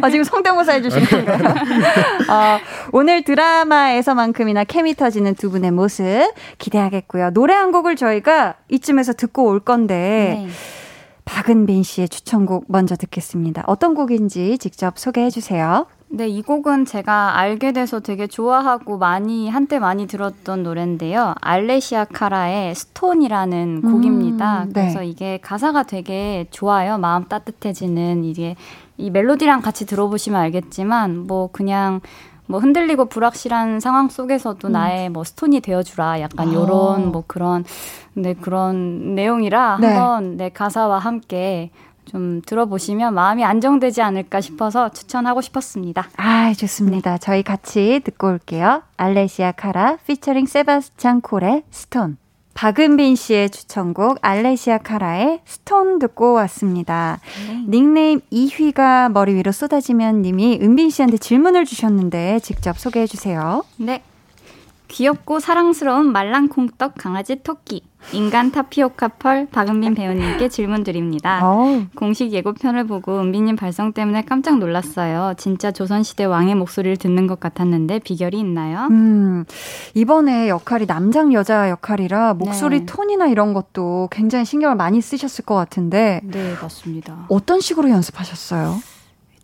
[0.00, 1.54] 아, 지금 성대모사 해주신 건가요?
[2.30, 2.58] 어,
[2.92, 7.30] 오늘 드라마에서만큼이나 케미 터지는 두 분의 모습 기대하겠고요.
[7.30, 10.48] 노래 한 곡을 저희가 이쯤에서 듣고 올 건데 네.
[11.24, 13.64] 박은빈 씨의 추천곡 먼저 듣겠습니다.
[13.66, 15.86] 어떤 곡인지 직접 소개해 주세요.
[16.12, 21.34] 네, 이 곡은 제가 알게 돼서 되게 좋아하고 많이 한때 많이 들었던 노래인데요.
[21.40, 24.64] 알레시아 카라의 스톤이라는 음, 곡입니다.
[24.64, 24.72] 네.
[24.72, 26.98] 그래서 이게 가사가 되게 좋아요.
[26.98, 28.56] 마음 따뜻해지는 이게
[28.96, 32.00] 이 멜로디랑 같이 들어보시면 알겠지만 뭐 그냥
[32.46, 34.72] 뭐 흔들리고 불확실한 상황 속에서도 음.
[34.72, 36.52] 나의 뭐 스톤이 되어주라 약간 아.
[36.52, 37.64] 요런 뭐 그런
[38.14, 39.86] 네 그런 내용이라 네.
[39.86, 41.70] 한번 내 네, 가사와 함께
[42.04, 46.08] 좀 들어보시면 마음이 안정되지 않을까 싶어서 추천하고 싶었습니다.
[46.16, 47.18] 아, 좋습니다.
[47.18, 48.82] 저희 같이 듣고 올게요.
[48.96, 52.18] 알레시아 카라 피처링 세바스찬 콜의 Stone.
[52.54, 57.20] 박은빈 씨의 추천곡 알레시아 카라의 Stone 듣고 왔습니다.
[57.48, 57.64] 네.
[57.68, 63.64] 닉네임 이휘가 머리 위로 쏟아지면 님이 은빈 씨한테 질문을 주셨는데 직접 소개해 주세요.
[63.76, 64.02] 네.
[64.90, 67.82] 귀엽고 사랑스러운 말랑콩떡 강아지 토끼.
[68.12, 71.46] 인간 타피오카 펄 박은빈 배우님께 질문 드립니다.
[71.48, 71.82] 오.
[71.94, 75.34] 공식 예고편을 보고 은빈님 발성 때문에 깜짝 놀랐어요.
[75.36, 78.88] 진짜 조선시대 왕의 목소리를 듣는 것 같았는데 비결이 있나요?
[78.90, 79.44] 음,
[79.94, 82.86] 이번에 역할이 남장 여자 역할이라 목소리 네.
[82.86, 86.20] 톤이나 이런 것도 굉장히 신경을 많이 쓰셨을 것 같은데.
[86.24, 87.26] 네, 맞습니다.
[87.28, 88.78] 어떤 식으로 연습하셨어요?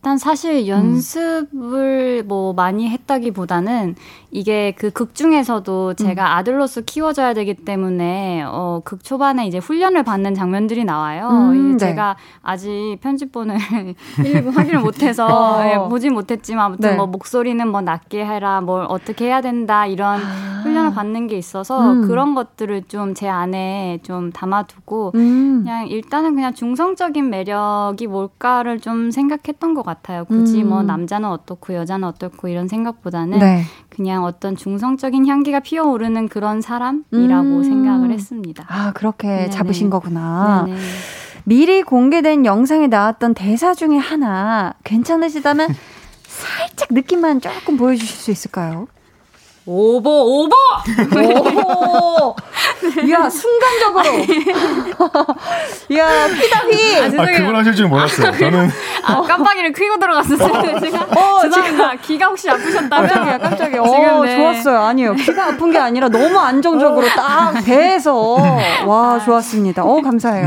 [0.06, 2.28] 일단 사실 연습을 음.
[2.28, 3.96] 뭐 많이 했다기보다는
[4.36, 6.26] 이게 그 극 중에서도 제가 음.
[6.38, 11.28] 아들로서 키워줘야 되기 때문에 어, 극 초반에 이제 훈련을 받는 장면들이 나와요.
[11.30, 11.76] 음, 네.
[11.76, 13.56] 제가 아직 편집본을
[14.24, 15.64] 일일이 확인을 못해서 어.
[15.66, 16.96] 예, 보진 못했지만 아무튼 네.
[16.96, 20.60] 뭐 목소리는 뭐 낮게 해라, 뭘 어떻게 해야 된다 이런 아.
[20.62, 22.08] 훈련을 받는 게 있어서 음.
[22.08, 25.62] 그런 것들을 좀 제 안에 좀 담아두고 음.
[25.62, 30.24] 그냥 일단은 그냥 중성적인 매력이 뭘까를 좀 생각했던 것 같아요.
[30.26, 30.86] 굳이 뭐 음.
[30.86, 33.62] 남자는 어떻고 여자는 어떻고 이런 생각보다는 네.
[33.96, 37.62] 그냥 어떤 중성적인 향기가 피어오르는 그런 사람이라고 음.
[37.62, 38.66] 생각을 했습니다.
[38.68, 39.50] 아, 그렇게 네네.
[39.50, 40.64] 잡으신 거구나.
[40.66, 40.78] 네네.
[41.44, 45.74] 미리 공개된 영상에 나왔던 대사 중에 하나 괜찮으시다면
[46.28, 48.86] 살짝 느낌만 조금 보여주실 수 있을까요?
[49.68, 50.54] 오버 오버
[51.16, 52.34] 오
[53.10, 54.06] 야, 순간적으로.
[55.96, 56.96] 야, 피다 피.
[56.96, 58.32] 아, 아, 그걸 하실 줄 몰랐어요.
[58.38, 58.70] 저는.
[59.02, 60.80] 아, 깜빡이를 켜고 들어갔었어요.
[60.80, 61.02] 제가.
[61.02, 61.90] 어, 죄송합니다.
[61.90, 61.98] 지금...
[62.02, 62.88] 귀가 혹시 아프셨다면?
[62.88, 63.80] 깜짝이야, 깜짝이야.
[63.82, 64.36] 어, 네.
[64.36, 64.78] 좋았어요.
[64.82, 65.14] 아니에요.
[65.14, 68.36] 귀가 아픈 게 아니라 너무 안정적으로 딱 배에서.
[68.86, 69.84] 와, 좋았습니다.
[69.84, 70.46] 어, 감사해요.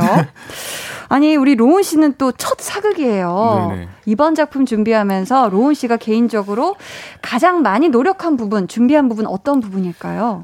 [1.09, 3.67] 아니, 우리 로운 씨는 또 첫 사극이에요.
[3.71, 3.87] 네네.
[4.05, 6.75] 이번 작품 준비하면서 로운 씨가 개인적으로
[7.21, 10.43] 가장 많이 노력한 부분, 준비한 부분 어떤 부분일까요?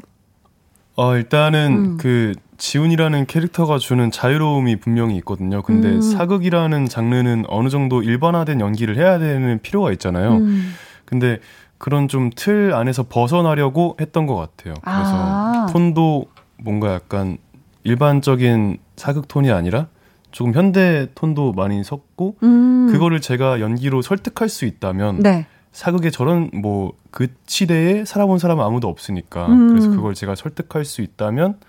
[0.98, 1.98] 어, 일단은 음.
[1.98, 5.62] 그 지훈이라는 캐릭터가 주는 자유로움이 분명히 있거든요.
[5.62, 6.02] 근데 음.
[6.02, 10.38] 사극이라는 장르는 어느 정도 일반화된 연기를 해야 되는 필요가 있잖아요.
[10.38, 10.74] 음.
[11.06, 11.40] 근데
[11.78, 14.74] 그런 좀 틀 안에서 벗어나려고 했던 것 같아요.
[14.82, 15.68] 그래서 아.
[15.72, 16.26] 톤도
[16.58, 17.38] 뭔가 약간
[17.84, 19.88] 일반적인 사극 톤이 아니라
[20.36, 22.90] 조금 현대 톤도 많이 섞고 음.
[22.92, 25.46] 그거를 제가 연기로 설득할 수 있다면 네.
[25.72, 29.70] 사극에 저런 뭐 그 시대에 살아본 사람은 아무도 없으니까 음.
[29.70, 31.60] 그래서 그걸 제가 설득할 수 있다면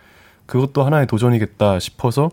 [0.47, 2.31] 그것도 하나의 도전이겠다 싶어서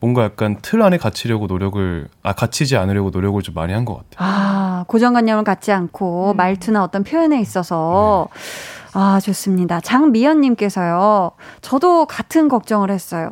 [0.00, 4.16] 뭔가 약간 틀 안에 갇히려고 노력을 아 갇히지 않으려고 노력을 좀 많이 한 것 같아요.
[4.18, 6.36] 아 고정관념을 갖지 않고 음.
[6.36, 8.40] 말투나 어떤 표현에 있어서 네.
[8.92, 9.80] 아 좋습니다.
[9.80, 11.30] 장미연님께서요.
[11.62, 13.30] 저도 같은 걱정을 했어요.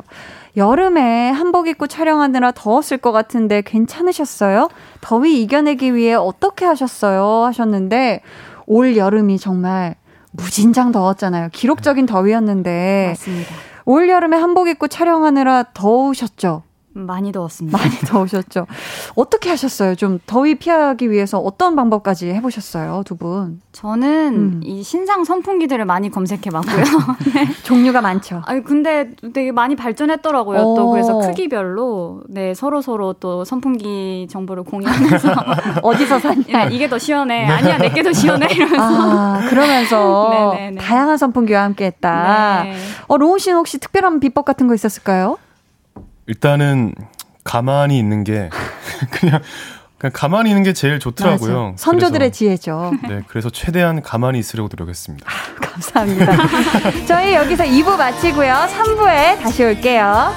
[0.57, 4.69] 여름에 한복 입고 촬영하느라 더웠을 것 같은데 괜찮으셨어요?
[4.99, 7.45] 더위 이겨내기 위해 어떻게 하셨어요?
[7.45, 8.21] 하셨는데
[8.65, 9.95] 올 여름이 정말
[10.31, 11.49] 무진장 더웠잖아요.
[11.51, 13.07] 기록적인 더위였는데.
[13.09, 13.53] 맞습니다.
[13.85, 16.63] 올 여름에 한복 입고 촬영하느라 더우셨죠?
[16.93, 17.77] 많이 더웠습니다.
[17.77, 18.67] 많이 더우셨죠.
[19.15, 19.95] 어떻게 하셨어요?
[19.95, 23.61] 좀 더위 피하기 위해서 어떤 방법까지 해보셨어요, 두 분?
[23.71, 24.61] 저는 음.
[24.63, 26.83] 이 신상 선풍기들을 많이 검색해 봤고요.
[27.33, 27.47] 네.
[27.63, 28.41] 종류가 많죠.
[28.45, 30.59] 아니 근데 되게 많이 발전했더라고요.
[30.59, 30.75] 오.
[30.75, 35.33] 또 그래서 크기별로 네 서로 서로 또 선풍기 정보를 공유하면서
[35.83, 36.65] 어디서 샀냐?
[36.71, 37.45] 이게 더 시원해.
[37.45, 38.47] 아니야, 내게 더 시원해.
[38.53, 40.81] 이러면서 아, 그러면서 네네네.
[40.81, 42.63] 다양한 선풍기와 함께했다.
[42.63, 42.75] 네.
[43.07, 45.37] 어 로운 씨는 혹시 특별한 비법 같은 거 있었을까요?
[46.27, 46.93] 일단은
[47.43, 48.49] 가만히 있는 게
[49.11, 49.41] 그냥
[49.97, 51.63] 그냥 가만히 있는 게 제일 좋더라고요.
[51.63, 51.73] 맞아.
[51.77, 52.91] 선조들의 그래서, 지혜죠.
[53.07, 55.27] 네, 그래서 최대한 가만히 있으려고 노력했습니다.
[55.29, 56.37] 아, 감사합니다.
[57.07, 58.51] 저희 여기서 2부 마치고요.
[58.51, 60.33] 3부에 다시 올게요.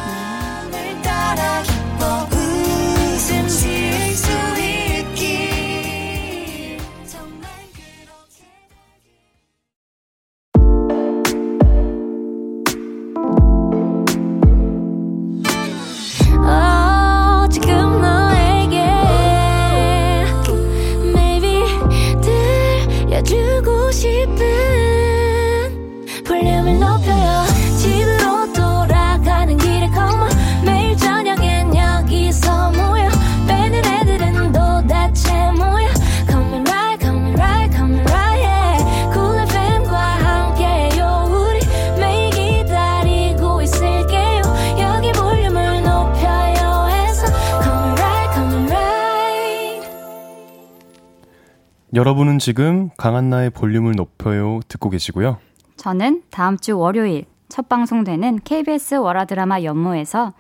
[52.35, 55.39] 여러분은 지금 강한나의 볼륨을 높여요 듣고 계시고요.
[55.76, 60.32] 저는 다음 주 월요일 첫 방송되는 KBS 월화드라마 연모에서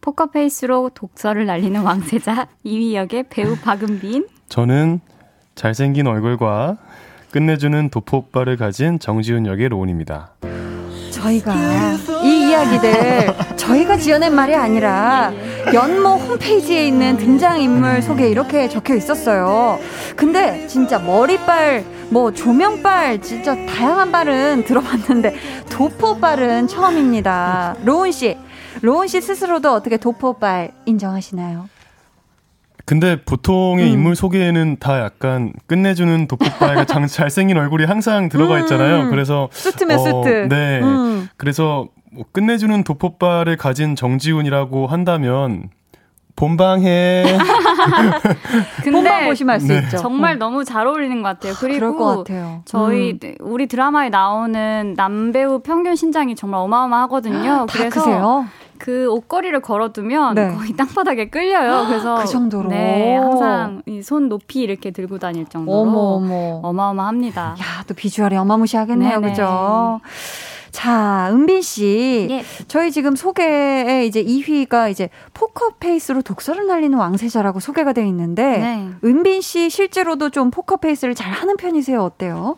[0.00, 4.28] 포커페이스로 독설을 날리는 왕세자 이휘 역의 배우 박은빈.
[4.48, 5.00] 저는
[5.54, 6.78] 잘생긴 얼굴과
[7.30, 10.34] 끝내주는 도포 옷빨을 가진 정지훈 역의 로운입니다.
[11.18, 11.54] 저희가
[12.22, 15.32] 이 이야기들 저희가 지어낸 말이 아니라
[15.74, 19.78] 연모 홈페이지에 있는 등장인물 소개 이렇게 적혀 있었어요.
[20.16, 25.36] 근데 진짜 머리빨, 뭐 조명빨, 진짜 다양한 발은 들어봤는데
[25.70, 27.76] 도포빨은 처음입니다.
[27.84, 28.36] 로운 씨,
[28.80, 31.68] 로운 씨 스스로도 어떻게 도포빨 인정하시나요?
[32.88, 33.92] 근데 보통의 음.
[33.92, 36.26] 인물 소개에는 다 약간 끝내주는
[36.88, 38.60] 장, 잘생긴 얼굴이 항상 들어가 음.
[38.60, 39.02] 있잖아요.
[39.02, 39.10] 음.
[39.10, 40.48] 그래서 수트면 어, 수트.
[40.48, 40.80] 네.
[40.80, 41.28] 음.
[41.36, 45.68] 그래서 뭐 끝내주는 도포빨을 가진 정지훈이라고 한다면
[46.34, 47.24] 본방해.
[48.82, 49.80] 근데 본방 보시면 알수 네.
[49.80, 49.98] 있죠.
[49.98, 50.38] 정말 어.
[50.38, 51.52] 너무 잘 어울리는 것 같아요.
[51.58, 52.62] 그리고 것 같아요.
[52.64, 53.34] 저희 음.
[53.40, 57.66] 우리 드라마에 나오는 남배우 평균 신장이 정말 어마어마하거든요.
[57.68, 58.46] 그래서 크세요?
[58.78, 60.54] 그 옷걸이를 걸어두면 네.
[60.54, 61.86] 거의 땅바닥에 끌려요.
[61.88, 66.60] 그래서 그 정도로 네 항상 이 손 높이 이렇게 들고 다닐 정도로 어머, 어머.
[66.62, 67.56] 어마어마합니다.
[67.58, 69.30] 야 또 비주얼이 어마무시하겠네요, 네네.
[69.32, 70.00] 그죠?
[70.70, 72.28] 자, 은빈 씨.
[72.30, 72.44] 예.
[72.68, 78.88] 저희 지금 소개에 이제 2위가 이제 포커페이스로 독설을 날리는 왕세자라고 소개가 되어 있는데 네.
[79.02, 82.00] 은빈 씨 실제로도 좀 포커페이스를 잘 하는 편이세요?
[82.02, 82.56] 어때요?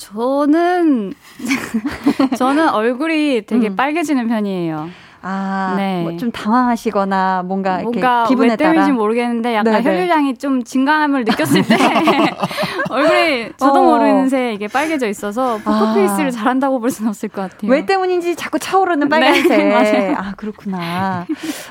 [0.00, 1.12] 저는
[2.38, 3.76] 저는 얼굴이 되게 음.
[3.76, 4.88] 빨개지는 편이에요.
[5.22, 6.02] 아, 네.
[6.02, 9.84] 뭐 좀 당황하시거나 뭔가 뭔가 기분에 왜 때문인지 모르겠는데 약간 네네.
[9.84, 11.76] 혈류량이 좀 증가함을 느꼈을 때
[12.90, 13.82] 얼굴이 저도 어.
[13.82, 16.30] 모르는 새 이게 빨개져 있어서 포커페이스를 아.
[16.30, 17.70] 잘한다고 볼 수는 없을 것 같아요.
[17.70, 19.48] 왜 때문인지 자꾸 차오르는 네, 빨간색.
[19.48, 20.16] 네, 맞아요.
[20.18, 21.26] 아 그렇구나.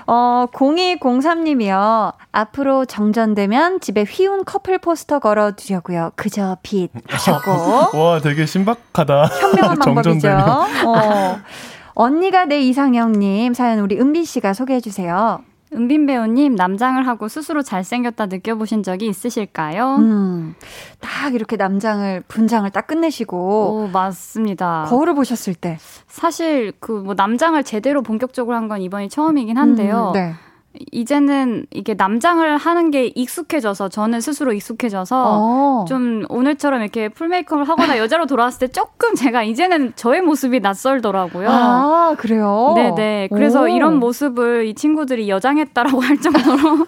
[0.07, 2.13] 어 0203님이요.
[2.31, 6.11] 앞으로 정전되면 집에 휘운 커플 포스터 걸어두려고요.
[6.15, 7.51] 그저 빛 하셨고.
[7.97, 9.25] 와 되게 신박하다.
[9.25, 10.29] 현명한 방법이죠.
[10.85, 11.37] 어.
[12.03, 15.39] 언니가 내 이상형님 사연 우리 은빈 씨가 소개해 주세요.
[15.73, 19.97] 은빈 배우님 남장을 하고 스스로 잘생겼다 느껴보신 적이 있으실까요?
[19.97, 20.55] 음,
[21.01, 23.37] 딱 이렇게 남장을 분장을 딱 끝내시고
[23.83, 24.85] 오, 맞습니다.
[24.87, 25.77] 거울을 보셨을 때
[26.07, 30.13] 사실 그 뭐 남장을 제대로 본격적으로 한 건 이번이 처음이긴 한데요.
[30.15, 30.33] 음, 네.
[30.91, 35.85] 이제는 이게 남장을 하는 게 익숙해져서 저는 스스로 익숙해져서 어.
[35.87, 41.47] 좀 오늘처럼 이렇게 풀 메이크업을 하거나 여자로 돌아왔을 때 조금 제가 이제는 저의 모습이 낯설더라고요.
[41.49, 42.73] 아 그래요?
[42.75, 43.29] 네네.
[43.31, 43.67] 그래서 오.
[43.67, 46.87] 이런 모습을 이 친구들이 여장했다라고 할 정도로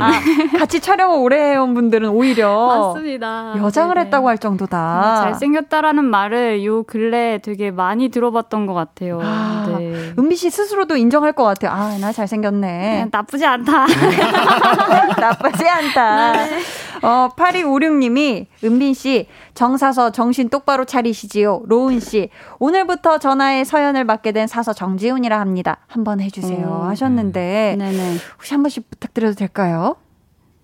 [0.00, 0.12] 아,
[0.58, 3.54] 같이 촬영을 오래 해온 분들은 오히려 맞습니다.
[3.56, 4.06] 여장을 네네.
[4.06, 5.20] 했다고 할 정도다.
[5.20, 9.20] 음, 잘생겼다라는 말을 요 근래 되게 많이 들어봤던 것 같아요.
[9.22, 10.12] 아, 네.
[10.18, 11.70] 은비 씨 스스로도 인정할 것 같아요.
[11.70, 13.00] 아나 잘생겼네.
[13.20, 13.86] 나쁘지 않다.
[15.20, 16.32] 나쁘지 않다.
[16.32, 16.60] 네.
[17.02, 21.62] 어, 8256님이, 은빈씨, 정사서 정신 똑바로 차리시지요.
[21.66, 25.78] 로운씨, 오늘부터 전화에 서연을 맡게 된 사서 정지훈이라 합니다.
[25.86, 26.66] 한번 해주세요.
[26.66, 26.84] 오.
[26.84, 28.16] 하셨는데, 네네.
[28.36, 29.96] 혹시 한 번씩 부탁드려도 될까요?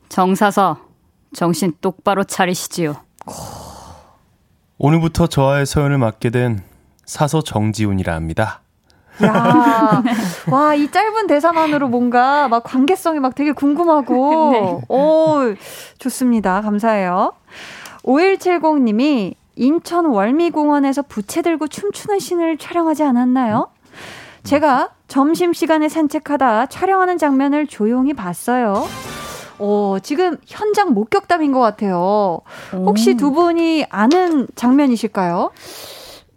[0.09, 0.78] 정사서,
[1.34, 2.96] 정신 똑바로 차리시지요.
[4.78, 6.62] 오늘부터 저와의 서연을 맡게 된
[7.07, 8.61] 사서 정지훈이라 합니다.
[9.24, 10.02] 야,
[10.50, 14.94] 와, 이 짧은 대사만으로 뭔가 막 관계성이 막 되게 궁금하고, 네.
[14.94, 15.54] 오,
[15.98, 16.60] 좋습니다.
[16.60, 17.32] 감사해요.
[18.04, 23.68] 5170님이 인천 월미공원에서 부채 들고 춤추는 신을 촬영하지 않았나요?
[24.44, 28.86] 제가 점심시간에 산책하다 촬영하는 장면을 조용히 봤어요.
[29.58, 32.40] 어, 지금 현장 목격담인 것 같아요.
[32.72, 35.50] 혹시 두 분이 아는 장면이실까요?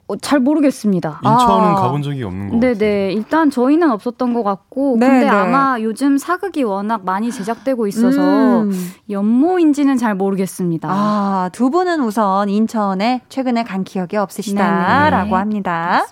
[0.09, 1.21] 어, 잘 모르겠습니다.
[1.23, 1.75] 인천은 아.
[1.75, 2.73] 가본 적이 없는 거 같아요.
[2.73, 3.13] 네네.
[3.13, 5.11] 일단 저희는 없었던 것 같고, 네네.
[5.11, 5.31] 근데 네.
[5.31, 8.91] 아마 요즘 사극이 워낙 많이 제작되고 있어서 음.
[9.07, 10.89] 연모인지는 잘 모르겠습니다.
[10.91, 16.07] 아, 두 분은 우선 인천에 최근에 간 기억이 없으시다라고 합니다.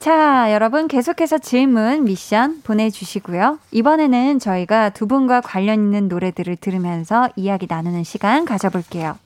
[0.00, 3.60] 자, 여러분 계속해서 질문, 미션 보내주시고요.
[3.70, 9.16] 이번에는 저희가 두 분과 관련 있는 노래들을 들으면서 이야기 나누는 시간 가져볼게요.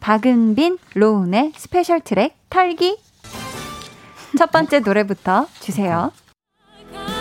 [0.00, 2.98] 박은빈, 로운의 special 트랙 털기
[4.38, 6.10] 첫 번째 노래부터 주세요.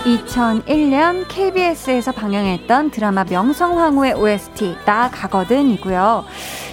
[0.06, 6.26] 2001년 KBS에서 방영했던 드라마 명성황후의 OST 나 가거든이고요.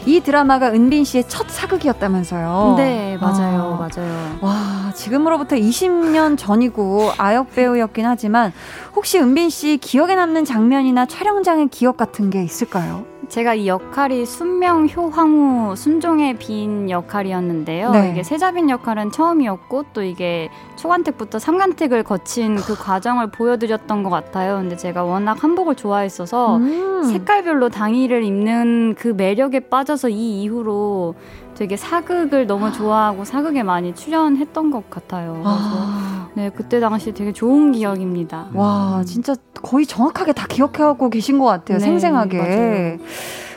[0.07, 2.75] 이 드라마가 은빈 씨의 첫 사극이었다면서요.
[2.79, 3.79] 네, 맞아요.
[3.79, 4.39] 아, 맞아요.
[4.41, 8.53] 와, 지금으로부터 20년 전이고 아역 배우였긴 하지만
[8.97, 13.05] 혹시 은빈 씨 기억에 남는 장면이나 촬영장의 기억 같은 게 있을까요?
[13.29, 17.91] 제가 이 역할이 순명 효황후 순종의 빈 역할이었는데요.
[17.91, 18.11] 네.
[18.11, 24.57] 이게 세자빈 역할은 처음이었고 또 이게 초간택부터 삼간택을 거친 그 과정을 보여드렸던 것 같아요.
[24.57, 27.03] 근데 제가 워낙 한복을 좋아했어서 음.
[27.05, 31.15] 색깔별로 당의를 입는 그 매력에 빠져서 이 이후로
[31.59, 35.33] 되게 사극을 너무 좋아하고 사극에 많이 출연했던 것 같아요.
[35.33, 36.29] 그래서 아.
[36.35, 38.47] 네 그때 당시 되게 좋은 기억입니다.
[38.55, 41.79] 와 진짜 거의 정확하게 다 기억하고 계신 것 같아요.
[41.79, 42.39] 네, 생생하게.
[42.39, 42.99] 맞아요.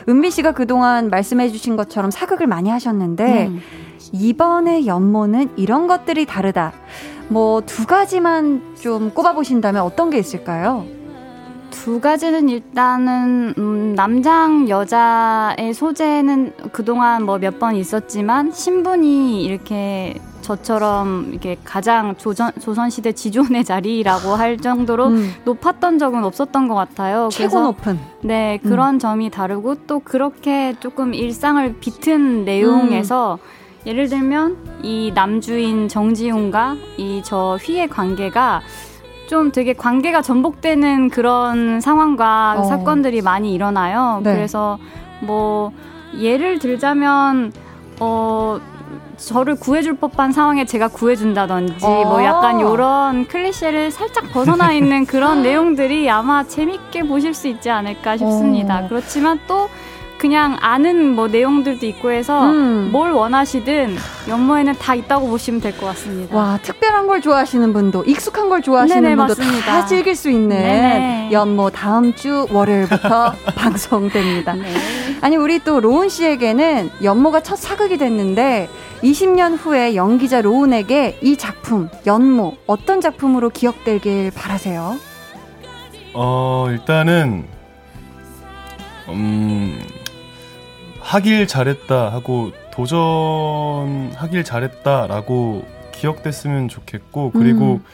[0.08, 3.52] 은비 씨가 그동안 말씀해주신 것처럼 사극을 많이 하셨는데 네.
[4.10, 6.72] 이번에 연모는 이런 것들이 다르다.
[7.28, 10.84] 뭐 두 가지만 좀 꼽아보신다면 어떤 게 있을까요?
[11.72, 21.28] 두 가지는 일단은 음, 남장 여자의 소재는 그동안 뭐 몇 번 있었지만 신분이 이렇게 저처럼
[21.30, 25.32] 이렇게 가장 조선 조선 시대 지존의 자리라고 할 정도로 음.
[25.44, 27.28] 높았던 적은 없었던 것 같아요.
[27.32, 27.98] 최고 높은.
[28.22, 28.98] 네 그런 음.
[28.98, 33.86] 점이 다르고 또 그렇게 조금 일상을 비튼 내용에서 음.
[33.88, 38.60] 예를 들면 이 남주인 정지훈과 이 저 휘의 관계가
[39.32, 42.64] 좀 되게 관계가 전복되는 그런 상황과 어.
[42.64, 44.20] 사건들이 많이 일어나요.
[44.22, 44.34] 네.
[44.34, 44.78] 그래서
[45.20, 45.72] 뭐
[46.20, 47.50] 예를 들자면
[47.98, 48.60] 어
[49.16, 52.04] 저를 구해줄 법한 상황에 제가 구해준다든지 어.
[52.04, 58.18] 뭐 약간 요런 클리셰를 살짝 벗어나 있는 그런 내용들이 아마 재밌게 보실 수 있지 않을까
[58.18, 58.80] 싶습니다.
[58.80, 58.88] 어.
[58.90, 59.70] 그렇지만 또
[60.18, 62.90] 그냥 아는 뭐 내용들도 있고 해서 음.
[62.92, 63.96] 뭘 원하시든
[64.28, 66.36] 연모에는 다 있다고 보시면 될 것 같습니다.
[66.36, 69.66] 와 특별한 걸 좋아하시는 분도 익숙한 걸 좋아하시는 네네, 분도 맞습니다.
[69.66, 71.28] 다 즐길 수 있는 네네.
[71.32, 74.54] 연모 다음 주 월요일부터 방송됩니다.
[74.54, 74.72] 네.
[75.22, 78.68] 아니 우리 또 로운 씨에게는 연모가 첫 사극이 됐는데
[79.02, 84.96] 20년 후에 연기자 로운에게 이 작품 연모 어떤 작품으로 기억되길 바라세요?
[86.14, 87.46] 어 일단은
[89.08, 89.80] 음.
[91.02, 97.84] 하길 잘했다 하고 도전하길 잘했다라고 기억됐으면 좋겠고 그리고 음.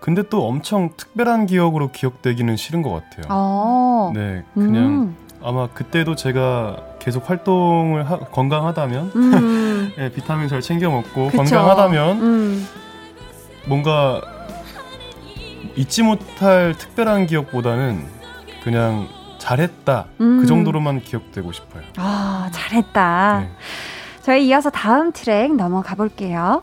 [0.00, 3.24] 근데 또 엄청 특별한 기억으로 기억되기는 싫은 것 같아요.
[3.28, 4.12] 아.
[4.14, 5.16] 네, 그냥 음.
[5.42, 9.92] 아마 그때도 제가 계속 활동을 하, 건강하다면 음.
[9.96, 11.36] 네, 비타민 잘 챙겨 먹고 그쵸.
[11.38, 12.66] 건강하다면 음.
[13.66, 14.20] 뭔가
[15.76, 18.04] 잊지 못할 특별한 기억보다는
[18.62, 19.08] 그냥
[19.44, 20.06] 잘했다.
[20.16, 20.40] 그 음.
[20.40, 21.82] 그 정도로만 기억되고 싶어요.
[21.96, 23.40] 아, 잘했다.
[23.40, 23.50] 네.
[24.22, 26.62] 저희 이어서 다음 트랙 넘어가 볼게요.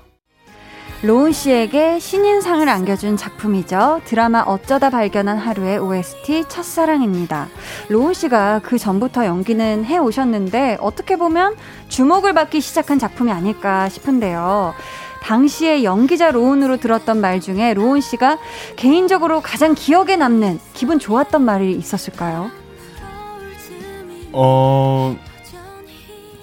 [1.04, 4.02] 로운 씨에게 신인상을 안겨준 작품이죠.
[4.06, 7.48] 드라마 어쩌다 발견한 하루의 OST 첫사랑입니다.
[7.90, 11.56] 로운 씨가 그 전부터 연기는 해 오셨는데 어떻게 보면
[11.88, 14.76] 주목을 받기 시작한 작품이 아닐까 싶은데요.
[15.24, 18.38] 당시에 연기자 로운으로 들었던 말 중에 로운 씨가
[18.76, 22.61] 개인적으로 가장 기억에 남는 기분 좋았던 말이 있었을까요?
[24.34, 25.16] 어,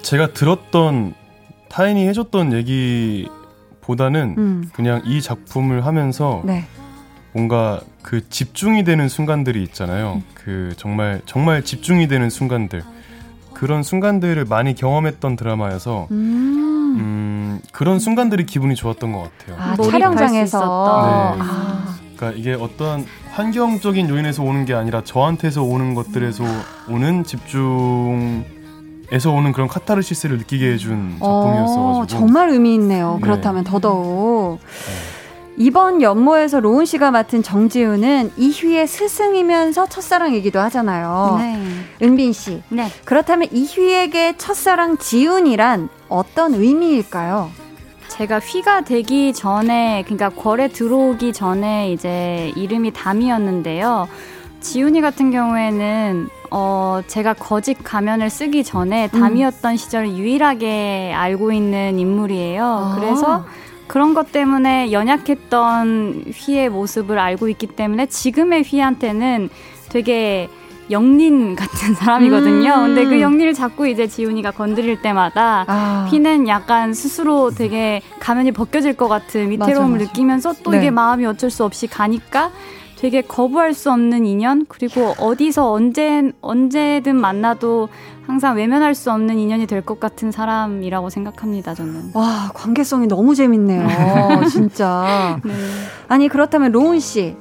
[0.02, 1.14] 제가 들었던
[1.68, 4.70] 타인이 해줬던 얘기보다는 음.
[4.72, 6.66] 그냥 이 작품을 하면서 네.
[7.32, 10.14] 뭔가 그 집중이 되는 순간들이 있잖아요.
[10.16, 10.24] 음.
[10.34, 12.82] 그 정말 정말 집중이 되는 순간들
[13.52, 16.96] 그런 순간들을 많이 경험했던 드라마여서 음.
[16.98, 19.56] 음 그런 순간들이 기분이 좋았던 것 같아요.
[19.58, 20.58] 아, 촬영장에서.
[21.36, 21.42] 네.
[21.42, 21.98] 아.
[22.16, 23.04] 그러니까 이게 어떤
[23.38, 26.42] 환경적인 요인에서 오는 게 아니라 저한테서 오는 것들에서
[26.90, 28.44] 오는 집중
[29.12, 33.14] 에서 오는 그런 카타르시스를 느끼게 해준 작품이었어가지고 어, 정말 의미 있네요.
[33.14, 33.20] 네.
[33.22, 35.54] 그렇다면 더더욱 네.
[35.56, 41.36] 이번 연모에서 로운 씨가 맡은 정지우는 이휘의 스승이면서 첫사랑이기도 하잖아요.
[41.38, 41.62] 네.
[42.02, 42.62] 은빈 씨.
[42.68, 42.88] 네.
[43.04, 47.50] 그렇다면 이휘에게 첫사랑 지훈이란 어떤 의미일까요?
[48.18, 54.08] 제가 휘가 되기 전에 그러니까 궐에 들어오기 전에 이제 이름이 담이었는데요.
[54.60, 59.20] 지훈이 같은 경우에는 어 제가 거짓 가면을 쓰기 전에 음.
[59.20, 59.76] 담이었던 음.
[59.76, 62.64] 시절을 유일하게 알고 있는 인물이에요.
[62.64, 62.96] 아.
[62.98, 63.44] 그래서
[63.86, 69.48] 그런 것 때문에 연약했던 휘의 모습을 알고 있기 때문에 지금의 휘한테는
[69.90, 70.48] 되게
[70.90, 72.70] 영린 같은 사람이거든요.
[72.72, 72.86] 음.
[72.86, 76.06] 근데 그 영린을 자꾸 이제 지훈이가 건드릴 때마다 아.
[76.10, 80.04] 휘는 약간 스스로 되게 가면이 벗겨질 것 같은 위태로움을 맞아, 맞아.
[80.04, 80.78] 느끼면서 또 네.
[80.78, 82.50] 이게 마음이 어쩔 수 없이 가니까
[82.96, 87.88] 되게 거부할 수 없는 인연 그리고 어디서 언제 언제든 만나도
[88.26, 92.10] 항상 외면할 수 없는 인연이 될 것 같은 사람이라고 생각합니다 저는.
[92.14, 93.86] 와 관계성이 너무 재밌네요
[94.50, 95.38] 진짜.
[95.44, 95.52] 네.
[96.08, 97.36] 아니 그렇다면 로운 씨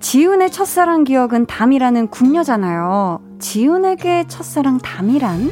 [0.00, 3.20] 지훈의 첫사랑 기억은 담이라는 궁녀잖아요.
[3.40, 5.50] 지훈에게 첫사랑 담이란?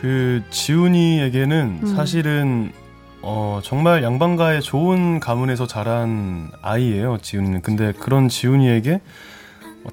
[0.00, 1.94] 그 지훈이에게는 음.
[1.94, 2.72] 사실은
[3.22, 7.18] 어 정말 양반가의 좋은 가문에서 자란 아이예요.
[7.18, 7.60] 지훈이는.
[7.60, 9.02] 근데 그런 지훈이에게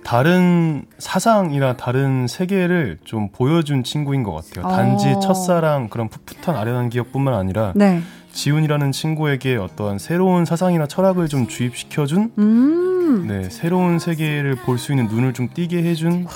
[0.04, 4.70] 다른 사상이나 다른 세계를 좀 보여준 친구인 것 같아요.
[4.74, 5.20] 단지 어.
[5.20, 8.02] 첫사랑 그런 풋풋한 아련한 기억뿐만 아니라 네.
[8.42, 13.26] 지훈이라는 친구에게 어떠한 새로운 사상이나 철학을 좀 주입시켜준 음.
[13.28, 16.28] 네 새로운 세계를 볼 수 있는 눈을 좀 띄게 해준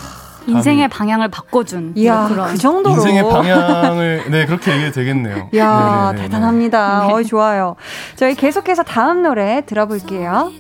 [0.48, 5.50] 인생의 방향을 바꿔준 이야, 그런 그 정도로 인생의 방향을 네 그렇게 얘기해도 되겠네요.
[5.56, 6.24] 야 네네네.
[6.24, 7.06] 대단합니다.
[7.08, 7.14] 네.
[7.14, 7.76] 어 좋아요.
[8.16, 10.52] 저희 계속해서 다음 노래 들어볼게요.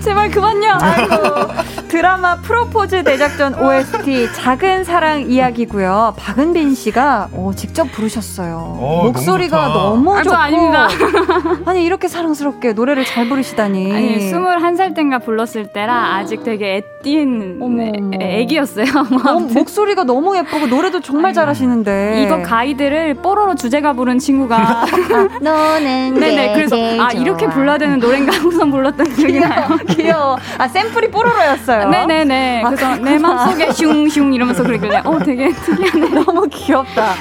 [0.00, 0.78] 제발 그만요.
[0.80, 1.14] 아이고.
[1.88, 6.14] 드라마 프로포즈 대작전 OST 작은 사랑 이야기고요.
[6.18, 8.76] 박은빈 씨가 오, 직접 부르셨어요.
[8.80, 10.88] 오, 목소리가 너무, 너무 좋고 아 닙니다.
[11.64, 13.92] 아니 이렇게 사랑스럽게 노래를 잘 부르시다니.
[13.94, 17.82] 아니 21살 땐가 불렀을 때라 아직 되게 애띤 어머,
[18.20, 18.86] 애기였어요.
[19.24, 24.84] 너무, 목소리가 너무 예쁘고 노래도 정말 아니, 잘하시는데 이거 가이드를 뽀로로 주제가 부른 친구가
[25.40, 29.68] 너는 네네 그래서 아 이렇게 불러야 되는 노래인가 항상 불렀던 기억이 나요.
[29.90, 30.36] 귀여워.
[30.58, 31.75] 아 샘플이 뽀로로였어요.
[31.84, 32.62] 네네네.
[32.64, 36.08] 아, 그래서 내 맘속에 슝슝 이러면서 그러길래 어 되게 특이하네.
[36.24, 37.12] 너무 귀엽다.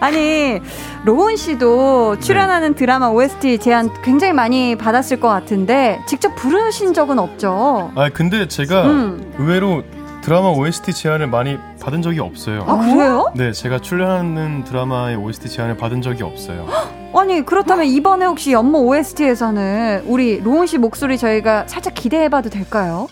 [0.00, 0.60] 아니
[1.04, 2.76] 로운 씨도 출연하는 네.
[2.76, 7.92] 드라마 OST 제안 굉장히 많이 받았을 것 같은데 직접 부르신 적은 없죠?
[7.94, 9.32] 아 근데 제가 음.
[9.38, 9.82] 의외로
[10.22, 12.64] 드라마 OST 제안을 많이 받은 적이 없어요.
[12.68, 13.32] 아, 그래요?
[13.34, 16.66] 네, 제가 출연하는 드라마의 OST 제안을 받은 적이 없어요.
[17.16, 23.08] 아니, 그렇다면 이번에 혹시 연모 OST에서는 우리 로운 씨 목소리 저희가 살짝 기대해봐도 될까요?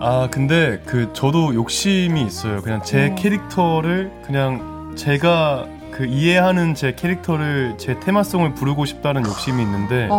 [0.00, 2.60] 아, 근데 그 저도 욕심이 있어요.
[2.62, 3.14] 그냥 제 어.
[3.14, 10.16] 캐릭터를 그냥 제가 그 이해하는 제 캐릭터를 제 테마송을 부르고 싶다는 욕심이 있는데 어.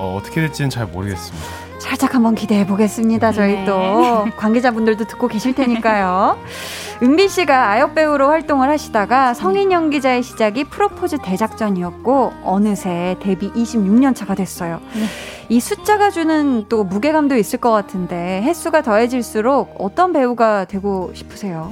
[0.00, 1.63] 어, 어떻게 될지는 잘 모르겠습니다.
[1.84, 3.32] 살짝 한번 기대해 보겠습니다.
[3.32, 3.64] 저희 네.
[3.66, 6.38] 또 관계자분들도 듣고 계실 테니까요.
[7.02, 14.34] 은비 씨가 아역 배우로 활동을 하시다가 성인 연기자의 시작이 프로포즈 대작전이었고 어느새 데뷔 26년 차가
[14.34, 14.80] 됐어요.
[14.94, 15.04] 네.
[15.50, 21.70] 이 숫자가 주는 또 무게감도 있을 것 같은데 횟수가 더해질수록 어떤 배우가 되고 싶으세요?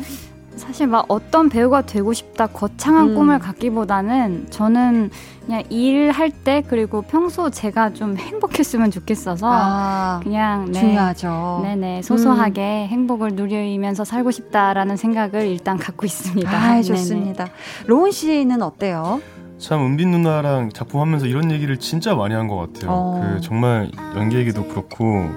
[0.57, 3.15] 사실 막 어떤 배우가 되고 싶다 거창한 음.
[3.15, 5.11] 꿈을 갖기보다는 저는
[5.47, 11.61] 그냥 일할 때 그리고 평소 제가 좀 행복했으면 좋겠어서 아, 그냥 네, 중요하죠.
[11.63, 12.89] 네네 소소하게 음.
[12.93, 16.51] 행복을 누리면서 살고 싶다라는 생각을 일단 갖고 있습니다.
[16.51, 17.49] 아, 좋습니다.
[17.87, 19.21] 로운 씨는 어때요?
[19.59, 22.91] 참 은빈 누나랑 작품하면서 이런 얘기를 진짜 많이 한 것 같아요.
[22.91, 23.21] 어.
[23.35, 25.29] 그 정말 연기 얘기도 그렇고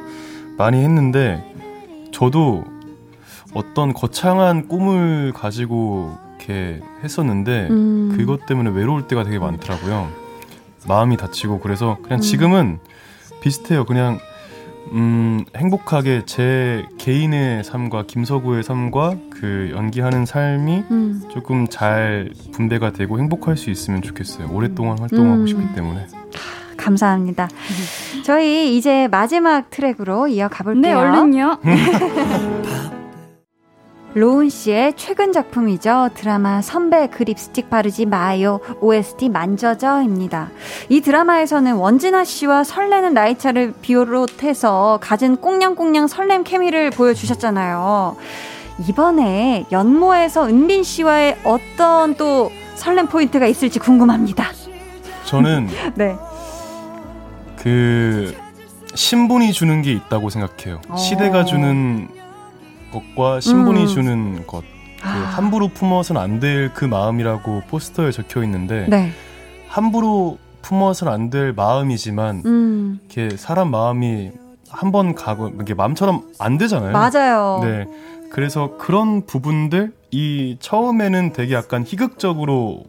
[0.58, 1.44] 많이 했는데
[2.12, 2.64] 저도
[3.56, 8.14] 어떤 거창한 꿈을 가지고 이렇게 했었는데 음.
[8.16, 10.10] 그것 때문에 외로울 때가 되게 많더라고요.
[10.88, 12.22] 마음이 다치고 그래서 그냥 음.
[12.22, 12.80] 지금은
[13.42, 13.86] 비슷해요.
[13.86, 14.20] 그냥
[14.92, 21.24] 음, 행복하게 제 개인의 삶과 김서구의 삶과 그 연기하는 삶이 음.
[21.32, 24.50] 조금 잘 분배가 되고 행복할 수 있으면 좋겠어요.
[24.52, 25.48] 오랫동안 활동하고 음.
[25.48, 26.06] 싶기 때문에.
[26.78, 27.48] 감사합니다.
[28.24, 30.82] 저희 이제 마지막 트랙으로 이어가 볼게요.
[30.82, 31.58] 네, 얼른요.
[34.16, 36.12] 로운 씨의 최근 작품이죠.
[36.14, 38.62] 드라마 선배 그 립스틱 바르지 마요.
[38.80, 40.52] OST 만져져입니다.
[40.88, 48.16] 이 드라마에서는 원진아 씨와 설레는 나이차를 비롯해서 가진 꽁냥꽁냥 설렘 케미를 보여주셨잖아요.
[48.88, 54.46] 이번에 연모에서 은빈 씨와의 어떤 또 설렘 포인트가 있을지 궁금합니다.
[55.26, 56.16] 저는 네.
[57.58, 58.34] 그
[58.94, 60.80] 신분이 주는 게 있다고 생각해요.
[60.88, 60.96] 어.
[60.96, 62.08] 시대가 주는
[62.96, 63.88] 것과 신분이 음.
[63.88, 64.64] 주는 것.
[65.02, 65.12] 그 아.
[65.12, 69.12] 함부로 품어서는 안될 그 마음이라고 포스터에 적혀 있는데 네.
[69.68, 73.00] 함부로 품어서는 안될 마음이지만 음.
[73.10, 74.32] 이렇게 사람 마음이
[74.70, 76.92] 한 번 가고 이게 마음처럼 안 되잖아요.
[76.92, 77.60] 맞아요.
[77.64, 77.86] 네.
[78.32, 82.84] 그래서 그런 부분들 이 처음에는 되게 약간 희극적으로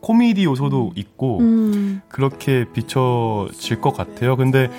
[0.00, 2.00] 코미디 요소도 있고 음.
[2.08, 4.36] 그렇게 비춰질 것 같아요.
[4.36, 4.70] 근데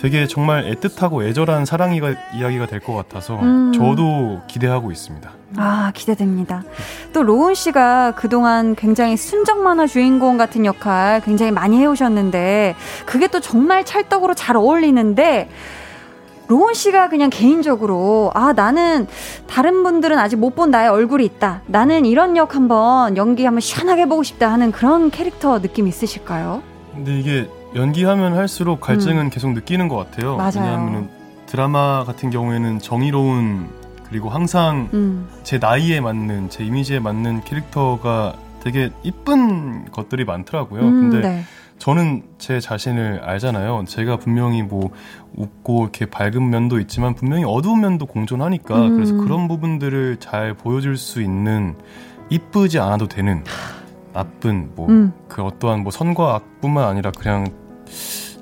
[0.00, 3.72] 되게 정말 애틋하고 애절한 사랑 이야기가 될 것 같아서 음.
[3.74, 5.30] 저도 기대하고 있습니다.
[5.56, 6.62] 아, 기대됩니다.
[7.12, 13.40] 또 로운 씨가 그동안 굉장히 순정 만화 주인공 같은 역할 굉장히 많이 해오셨는데 그게 또
[13.40, 15.50] 정말 찰떡으로 잘 어울리는데
[16.48, 19.06] 로운 씨가 그냥 개인적으로 아 나는
[19.46, 21.60] 다른 분들은 아직 못 본 나의 얼굴이 있다.
[21.66, 26.62] 나는 이런 역 한번 연기 한번 시원하게 해보고 싶다 하는 그런 캐릭터 느낌 있으실까요?
[26.94, 29.30] 근데 이게 연기하면 할수록 갈증은 음.
[29.30, 30.36] 계속 느끼는 것 같아요.
[30.36, 30.52] 맞아요.
[30.56, 31.08] 왜냐하면
[31.46, 33.68] 드라마 같은 경우에는 정의로운
[34.08, 35.28] 그리고 항상 음.
[35.44, 40.82] 제 나이에 맞는 제 이미지에 맞는 캐릭터가 되게 이쁜 것들이 많더라고요.
[40.82, 41.42] 음, 근데 네.
[41.78, 43.84] 저는 제 자신을 알잖아요.
[43.86, 44.90] 제가 분명히 뭐
[45.34, 48.94] 웃고 이렇게 밝은 면도 있지만 분명히 어두운 면도 공존하니까 음.
[48.96, 51.74] 그래서 그런 부분들을 잘 보여줄 수 있는
[52.28, 53.44] 이쁘지 않아도 되는
[54.12, 55.12] 나쁜 뭐그 음.
[55.38, 57.46] 어떠한 뭐 선과 악뿐만 아니라 그냥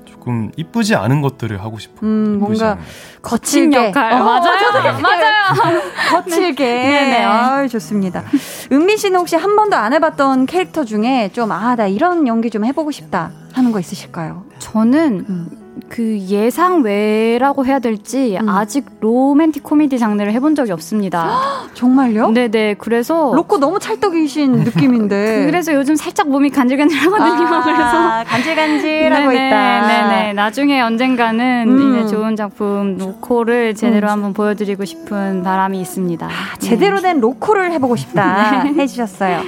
[0.05, 1.99] 조금 이쁘지 않은 것들을 하고 싶어요.
[2.03, 2.77] 음, 뭔가
[3.21, 4.13] 거친 역할.
[4.13, 4.99] 어, 맞아요.
[4.99, 5.81] 맞아요.
[6.11, 6.63] 거칠게.
[6.65, 7.09] 네.
[7.09, 8.23] 네 아, 좋습니다.
[8.71, 12.65] 은민 씨는 혹시 한 번도 안 해봤던 캐릭터 중에 좀, 아, 나 이런 연기 좀
[12.65, 14.43] 해보고 싶다 하는 거 있으실까요?
[14.59, 15.47] 저는 음.
[15.87, 18.49] 그 예상 외라고 해야 될지 음.
[18.49, 21.29] 아직 로맨틱 코미디 장르를 해본 적이 없습니다.
[21.73, 22.31] 정말요?
[22.31, 22.75] 네네.
[22.79, 25.45] 그래서 로코 너무 찰떡이신 느낌인데.
[25.45, 27.47] 그래서 요즘 살짝 몸이 간질간질하거든요.
[27.47, 29.87] 아, 그래서 간질간질하고 네네, 있다.
[29.87, 30.33] 네네.
[30.33, 31.99] 나중에 언젠가는 음.
[31.99, 34.11] 이제 좋은 작품 로코를 제대로 음.
[34.11, 36.25] 한번 보여드리고 싶은 바람이 있습니다.
[36.25, 37.09] 아, 제대로 네.
[37.13, 38.73] 된 로코를 해보고 싶다 네.
[38.81, 39.41] 해주셨어요.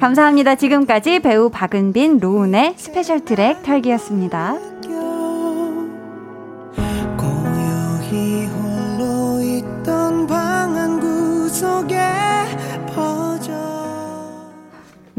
[0.00, 0.54] 감사합니다.
[0.56, 4.56] 지금까지 배우 박은빈 로운의 special 트랙 털기였습니다.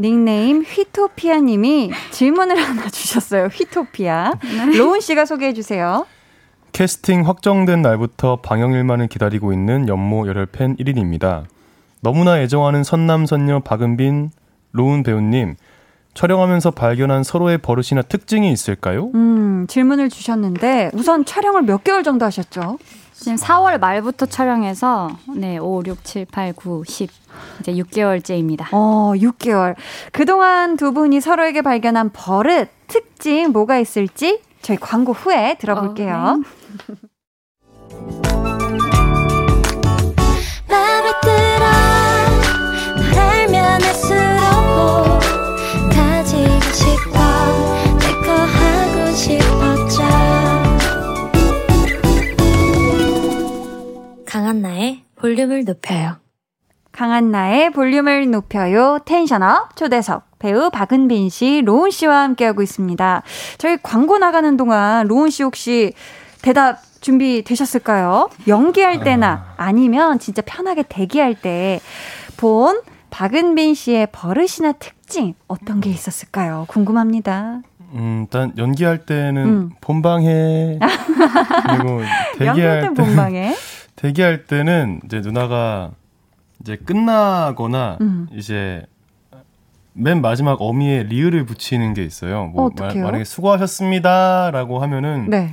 [0.00, 3.46] 닉네임 휘토피아님이 질문을 하나 주셨어요.
[3.46, 4.32] 휘토피아.
[4.42, 4.76] 네.
[4.76, 6.06] 로운 씨가 소개해 주세요.
[6.72, 11.44] 캐스팅 확정된 날부터 방영일만을 기다리고 있는 연모 열혈 팬 1인입니다.
[12.00, 14.30] 너무나 애정하는 선남 선녀 박은빈,
[14.72, 15.56] 로운 배우님,
[16.14, 19.10] 촬영하면서 발견한 서로의 버릇이나 특징이 있을까요?
[19.14, 22.78] 음, 질문을 주셨는데 우선 촬영을 몇 개월 정도 하셨죠?
[23.18, 27.10] 지금 4월 말부터 촬영해서 네, 5, 6, 7, 8, 9, 10
[27.60, 28.68] 이제 6개월째입니다.
[28.72, 29.74] 어, 6개월.
[30.12, 36.14] 그동안 두 분이 서로에게 발견한 버릇, 특징 뭐가 있을지 저희 광고 후에 들어볼게요.
[36.14, 36.36] 어,
[40.68, 41.67] 네.
[54.48, 56.16] 강한나의 볼륨을 높여요.
[56.92, 58.98] 강한나의 볼륨을 높여요.
[59.04, 63.22] 텐션업 초대석 배우 박은빈 씨, 로운 씨와 함께하고 있습니다.
[63.58, 65.92] 저희 광고 나가는 동안 로운 씨 혹시
[66.40, 68.30] 대답 준비되셨을까요?
[68.46, 71.80] 연기할 때나 아니면 진짜 편하게 대기할 때
[72.38, 72.80] 본
[73.10, 76.64] 박은빈 씨의 버릇이나 특징 어떤 게 있었을까요?
[76.68, 77.60] 궁금합니다.
[77.94, 79.70] 음, 일단 연기할 때는 음.
[79.80, 80.78] 본방해
[81.66, 82.00] 그리고
[82.38, 83.54] 대기할 때 본방해
[83.98, 85.90] 대기할 때는 이제 누나가
[86.60, 88.28] 이제 끝나거나 음.
[88.32, 88.86] 이제
[89.92, 92.46] 맨 마지막 어미에 리을을 붙이는 게 있어요.
[92.46, 95.52] 뭐 마, 만약에 수고하셨습니다라고 하면은 네.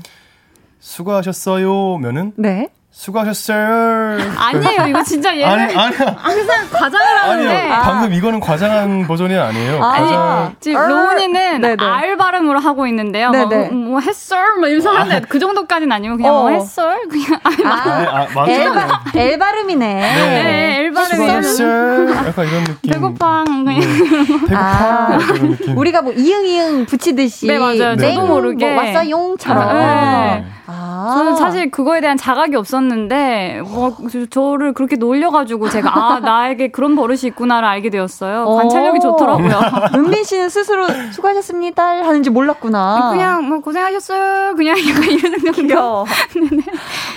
[0.79, 2.69] 수고하셨어요면은 네.
[2.95, 4.17] 수고하셨어요.
[4.37, 7.55] 아니에요, 이거 진짜 얘는 아니, 아니, 항상 과장을 하는데.
[7.55, 9.83] 아니요, 방금 이거는 과장한 버전이 아니에요.
[9.83, 10.55] 아니, 과장...
[10.61, 11.83] 지금 아, 로운이는 네네.
[11.83, 13.31] 알 발음으로 하고 있는데요.
[13.31, 14.37] 뭐, 뭐 했어?
[14.59, 16.43] 뭐 이러면서 아, 하는데 그 정도까지는 아니고 그냥 뭐 어.
[16.43, 16.95] 뭐 했어?
[17.09, 18.73] 그냥 아니, 아, 아, 맞아요.
[18.73, 19.93] 바, 엘 발음이네.
[19.93, 21.41] 네, 네엘 발음이네.
[21.41, 22.27] 수고하셨어요.
[22.27, 22.91] 약간 이런 느낌.
[22.91, 23.43] 배고파.
[23.43, 23.65] 그냥.
[23.65, 23.79] 네.
[24.25, 24.55] 배고파.
[24.57, 25.77] 아, 이런 느낌.
[25.77, 27.47] 우리가 뭐 이응 이응 붙이듯이.
[27.47, 27.95] 네, 맞아요.
[27.97, 28.15] 네.
[28.15, 28.73] 저도 모르게.
[28.73, 29.77] 뭐 왔어용처럼.
[29.77, 30.45] 네.
[30.67, 30.84] 아.
[31.13, 33.95] 저는 사실 그거에 대한 자각이 없었는데 뭐
[34.29, 38.45] 저를 그렇게 놀려가지고 제가 아 나에게 그런 버릇이 있구나를 알게 되었어요.
[38.45, 39.59] 관찰력이 좋더라고요.
[39.95, 43.11] 은빈 씨는 스스로 수고하셨습니다 하는지 몰랐구나.
[43.11, 44.55] 그냥 뭐 고생하셨어요.
[44.55, 46.05] 그냥 이런 정도.
[46.35, 46.63] 네 네.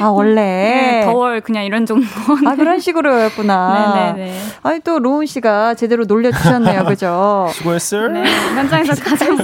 [0.00, 2.06] 아 원래 네, 더월 그냥 이런 정도.
[2.46, 4.12] 아 그런 식으로였구나.
[4.14, 4.40] 네네네.
[4.62, 7.48] 아니 또 로운 씨가 제대로 놀려주셨네요, 그죠?
[7.52, 8.08] 수고했어요.
[8.08, 8.24] 네,
[8.54, 9.36] 현장에서 가장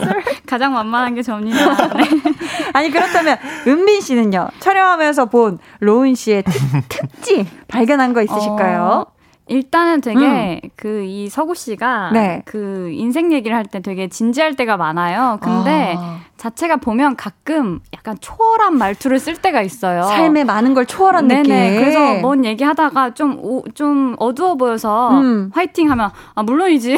[0.46, 1.88] 가장 만만한 게 접니다.
[1.94, 2.04] 네.
[2.74, 6.52] 아니 그렇다면 은빈 씨는요 촬영하면서 본 로운 씨의 특,
[6.90, 8.82] 특징 발견한 거 있으실까요?
[8.82, 9.06] 어,
[9.46, 10.70] 일단은 되게 음.
[10.76, 12.42] 그이 서구 씨가 네.
[12.44, 15.38] 그 인생 얘기를 할 때 되게 진지할 때가 많아요.
[15.42, 16.20] 근데 아.
[16.44, 20.02] 자체가 보면 가끔 약간 초월한 말투를 쓸 때가 있어요.
[20.02, 21.42] 삶에 많은 걸 초월한 네네.
[21.42, 21.80] 느낌.
[21.80, 25.50] 그래서 뭔 얘기하다가 좀, 오, 좀 어두워 보여서 음.
[25.54, 26.96] 화이팅 하면, 아, 물론이지.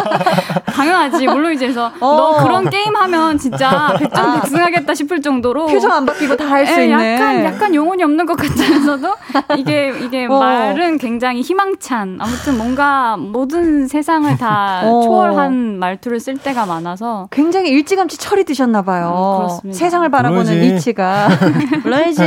[0.72, 1.66] 당연하지, 물론이지.
[1.66, 2.16] 해서 어.
[2.16, 5.66] 너 그런 게임 하면 진짜 백전백승하겠다 싶을 정도로.
[5.66, 7.14] 표정 안 바뀌고 다 할수 예, 있는.
[7.14, 9.14] 약간, 약간 영혼이 없는 것 같으면서도
[9.58, 10.38] 이게, 이게 어.
[10.38, 12.16] 말은 굉장히 희망찬.
[12.18, 15.02] 아무튼 뭔가 모든 세상을 다 어.
[15.02, 17.28] 초월한 말투를 쓸 때가 많아서.
[17.30, 19.60] 굉장히 일찌감치 철이 드셨 나 봐요.
[19.64, 20.74] 음, 세상을 바라보는 물론이지.
[20.74, 21.28] 위치가.
[21.82, 22.22] 물론이지.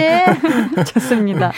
[0.94, 1.52] 좋습니다.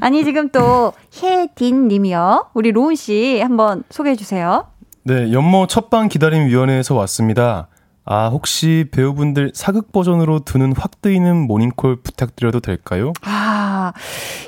[0.00, 2.46] 아니, 지금 또, 혜딘 님이요.
[2.54, 4.66] 우리 로운 씨 한번 소개해 주세요.
[5.04, 7.68] 네, 연모 첫방 기다림 위원회에서 왔습니다.
[8.04, 13.12] 아, 혹시 배우분들 사극 버전으로 두 눈 확 뜨이는 모닝콜 부탁드려도 될까요?
[13.22, 13.92] 아,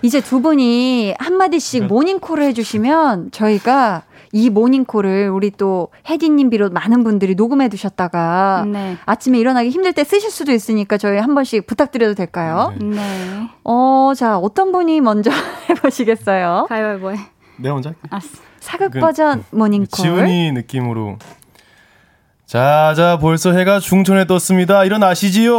[0.02, 1.86] 이제 두 분이 한마디씩 네.
[1.86, 8.96] 모닝콜을 해주시면 저희가 이 모닝콜을 우리 또 혜디님 비롯 많은 분들이 녹음해 두셨다가 네.
[9.04, 12.72] 아침에 일어나기 힘들 때 쓰실 수도 있으니까 저희 한 번씩 부탁드려도 될까요?
[12.78, 12.86] 네.
[12.96, 13.50] 네.
[13.64, 15.30] 어, 자, 어떤 분이 먼저
[15.68, 16.66] 해보시겠어요?
[16.68, 17.16] 가위바위보 해.
[17.56, 18.00] 내 먼저 할게.
[18.08, 18.28] 알았어.
[18.60, 19.88] 사극 그, 버전 모닝콜.
[19.90, 21.18] 지훈이 느낌으로.
[22.46, 24.84] 자, 자, 벌써 해가 중천에 떴습니다.
[24.84, 25.54] 일어나시지요.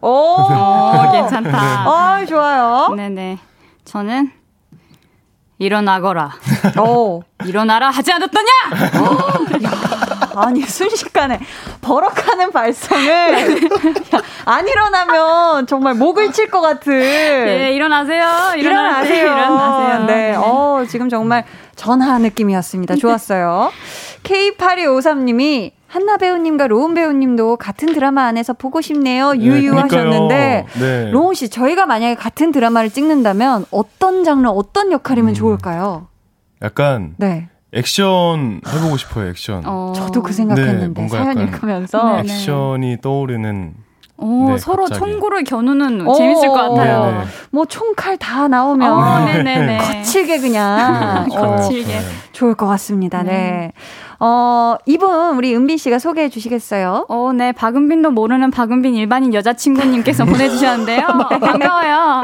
[0.00, 0.46] 오, 오
[1.12, 1.50] 괜찮다.
[1.50, 1.56] 네.
[1.58, 2.94] 아, 좋아요.
[2.94, 3.38] 네네.
[3.84, 4.30] 저는
[5.58, 6.32] 일어나거라.
[6.80, 7.22] 오.
[7.44, 8.46] 일어나라 하지 않았더냐?
[10.34, 11.40] 아니 순식간에
[11.80, 16.92] 버럭하는 발성을 야, 안 일어나면 정말 목을 칠 것 같은.
[16.98, 18.52] 네, 일어나세요.
[18.56, 19.22] 일어나세요.
[19.24, 20.04] 일어나세요.
[20.06, 20.14] 네.
[20.32, 20.34] 네.
[20.36, 21.44] 어, 지금 정말
[21.74, 22.96] 전하 느낌이었습니다.
[22.96, 23.70] 좋았어요.
[24.24, 29.32] K8253님이 한나 배우님과 로운 배우님도 같은 드라마 안에서 보고 싶네요.
[29.32, 35.34] 네, 유유하셨는데 네, 로운 씨 저희가 만약에 같은 드라마를 찍는다면 어떤 장르 어떤 역할이면 음,
[35.34, 36.08] 좋을까요?
[36.62, 37.48] 약간 네.
[37.72, 39.28] 액션 해보고 싶어요.
[39.28, 39.62] 액션.
[39.66, 39.92] 어...
[39.94, 43.74] 저도 그 생각했는데 네, 사연 읽으면서 액션이 떠오르는
[44.18, 44.98] 오, 네, 서로 갑자기.
[44.98, 47.04] 총구를 겨누는 오, 재밌을 것 같아요.
[47.04, 47.24] 네네.
[47.50, 49.78] 뭐 총칼 다 나오면 어, 네네네.
[49.78, 52.00] 거칠게 그냥 거칠게 어,
[52.32, 53.22] 좋을 것 같습니다.
[53.22, 53.32] 네.
[53.32, 53.72] 네.
[54.18, 57.06] 어, 이분 우리 은빈 씨가 소개해 주시겠어요?
[57.08, 57.52] 어, 네.
[57.52, 61.06] 박은빈도 모르는 박은빈 일반인 여자친구님께서 보내주셨는데요.
[61.30, 61.38] 네.
[61.38, 62.22] 반가워요.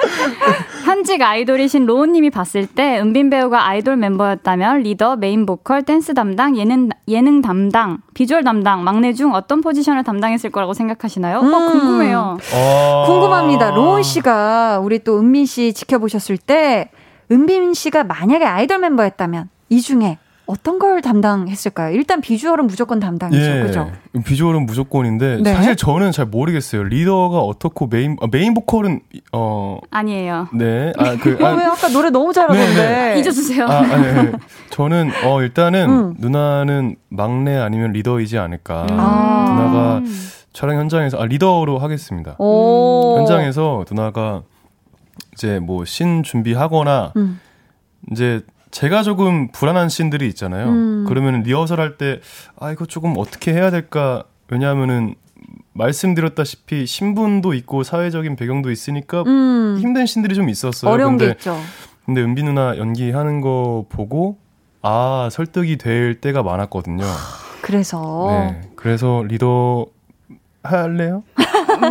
[0.85, 6.89] 현직 아이돌이신 로운님이 봤을 때 은빈 배우가 아이돌 멤버였다면 리더, 메인 보컬, 댄스 담당, 예능,
[7.09, 11.39] 예능 담당, 비주얼 담당, 막내 중 어떤 포지션을 담당했을 거라고 생각하시나요?
[11.39, 11.55] 어, 음.
[11.55, 12.39] 어, 궁금해요.
[12.55, 13.05] 어...
[13.07, 13.71] 궁금합니다.
[13.73, 16.91] 로운 씨가 우리 또 은빈 씨 지켜보셨을 때
[17.31, 21.95] 은빈 씨가 만약에 아이돌 멤버였다면 이 중에 어떤 걸 담당했을까요?
[21.95, 23.91] 일단 비주얼은 무조건 담당이죠, 예, 그죠?
[24.25, 25.55] 비주얼은 무조건인데 네.
[25.55, 26.83] 사실 저는 잘 모르겠어요.
[26.83, 29.01] 리더가 어떻고 메인 아, 메인 보컬은
[29.33, 30.49] 어 아니에요.
[30.53, 33.21] 네, 아그 아, 왜 아까 노래 너무 잘하던데 네, 네.
[33.21, 33.67] 잊어주세요.
[33.67, 34.33] 아, 아 네.
[34.71, 36.15] 저는 어 일단은 음.
[36.19, 38.83] 누나는 막내 아니면 리더이지 않을까.
[38.91, 38.97] 음.
[38.97, 40.03] 누나가
[40.53, 42.35] 촬영 현장에서 아 리더로 하겠습니다.
[42.39, 43.17] 오.
[43.21, 44.43] 현장에서 누나가
[45.35, 47.41] 이제 뭐 신 준비하거나 음.
[48.11, 48.43] 이제
[48.73, 50.69] 제가 조금 불안한 씬들이 있잖아요.
[50.69, 51.05] 음.
[51.07, 52.21] 그러면 리허설 할 때,
[52.59, 54.25] 아, 이거 조금 어떻게 해야 될까.
[54.49, 55.15] 왜냐하면은,
[55.75, 59.79] 말씀드렸다시피 신분도 있고 사회적인 배경도 있으니까 음.
[59.81, 60.91] 힘든 씬들이 좀 있었어요.
[60.91, 61.59] 어려운 근데, 게 있죠.
[62.05, 64.39] 근데 은비 누나 연기하는 거 보고,
[64.83, 67.05] 아, 설득이 될 때가 많았거든요.
[67.61, 68.27] 그래서.
[68.29, 68.61] 네.
[68.75, 69.87] 그래서 리더
[70.63, 71.23] 할래요?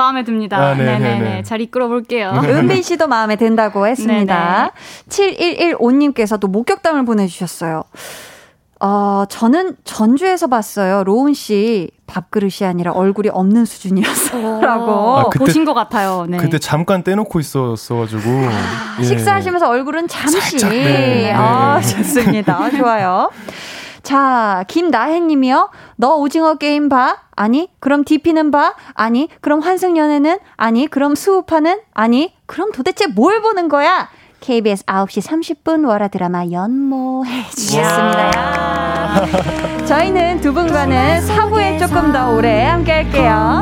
[0.01, 0.57] 마음에 듭니다.
[0.57, 1.19] 아, 네, 네네네.
[1.19, 1.43] 네, 네.
[1.43, 2.33] 잘 이끌어 볼게요.
[2.43, 4.71] 은빈 씨도 마음에 든다고 했습니다.
[5.09, 5.75] 네네.
[5.75, 7.83] 7115님께서도 목격담을 보내주셨어요.
[8.83, 11.03] 어, 저는 전주에서 봤어요.
[11.03, 15.17] 로운 씨 밥그릇이 아니라 얼굴이 없는 수준이었어라고.
[15.19, 16.25] 아, 보신 것 같아요.
[16.27, 16.37] 네.
[16.37, 18.21] 그때 잠깐 떼놓고 있었어가지고.
[18.27, 19.03] 아, 예.
[19.03, 20.39] 식사하시면서 얼굴은 잠시.
[20.39, 21.31] 살짝, 네.
[21.31, 22.71] 아, 좋습니다.
[22.71, 23.29] 좋아요.
[24.03, 25.69] 자, 김나혜 님이요.
[25.95, 27.17] 너 오징어 게임 봐?
[27.35, 28.73] 아니, 그럼 DP는 봐?
[28.93, 30.39] 아니, 그럼 환승연애는?
[30.57, 31.79] 아니, 그럼 수우파는?
[31.93, 34.09] 아니, 그럼 도대체 뭘 보는 거야?
[34.39, 35.21] KBS 9시
[35.63, 39.21] 30분 월화 드라마 연모해 주셨습니다.
[39.85, 43.61] 저희는 두 분과는 사부에 조금 더 오래 함께 할게요.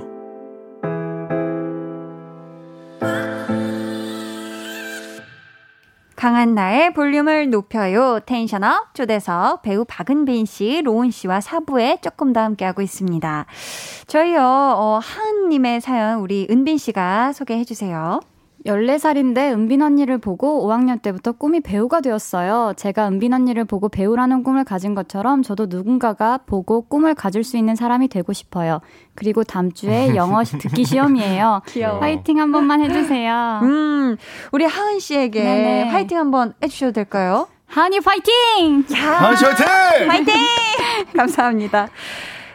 [6.21, 8.19] 강한 나의 볼륨을 높여요.
[8.27, 13.47] 텐션업 초대석 배우 박은빈 씨, 로운 씨와 사부에 조금 더 함께하고 있습니다.
[14.05, 18.19] 저희요, 어, 하은님의 사연 우리 은빈 씨가 소개해 주세요.
[18.65, 22.73] 14살인데 은빈 언니를 보고 5학년 때부터 꿈이 배우가 되었어요.
[22.77, 27.75] 제가 은빈 언니를 보고 배우라는 꿈을 가진 것처럼 저도 누군가가 보고 꿈을 가질 수 있는
[27.75, 28.79] 사람이 되고 싶어요.
[29.15, 31.61] 그리고 다음 주에 영어 듣기 시험이에요.
[31.69, 31.99] 귀여워.
[31.99, 33.59] 화이팅 한 번만 해주세요.
[33.63, 34.17] 음,
[34.51, 35.89] 우리 하은 씨에게 네네.
[35.89, 37.47] 화이팅 한 번 해주셔도 될까요?
[37.65, 38.83] 하은이 파이팅!
[38.93, 39.65] 하은 씨 화이팅!
[40.07, 40.33] 파이팅!
[41.15, 41.87] 감사합니다.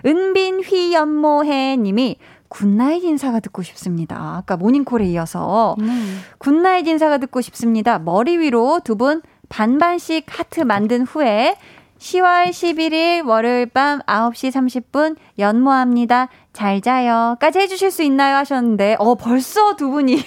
[0.04, 2.16] 은빈 휘연모해 님이
[2.48, 4.36] good night 인사가 듣고 싶습니다.
[4.38, 6.20] 아까 모닝콜에 이어서 음.
[6.38, 7.98] good night 인사가 듣고 싶습니다.
[7.98, 11.56] 머리 위로 두 분 반반씩 하트 만든 후에
[11.98, 14.50] 10월 11일 월요일 밤 9시
[14.92, 16.28] 30분 연모합니다.
[16.52, 17.36] 잘 자요.
[17.40, 18.36] 까지 해주실 수 있나요?
[18.36, 20.18] 하셨는데, 어, 벌써 두 분이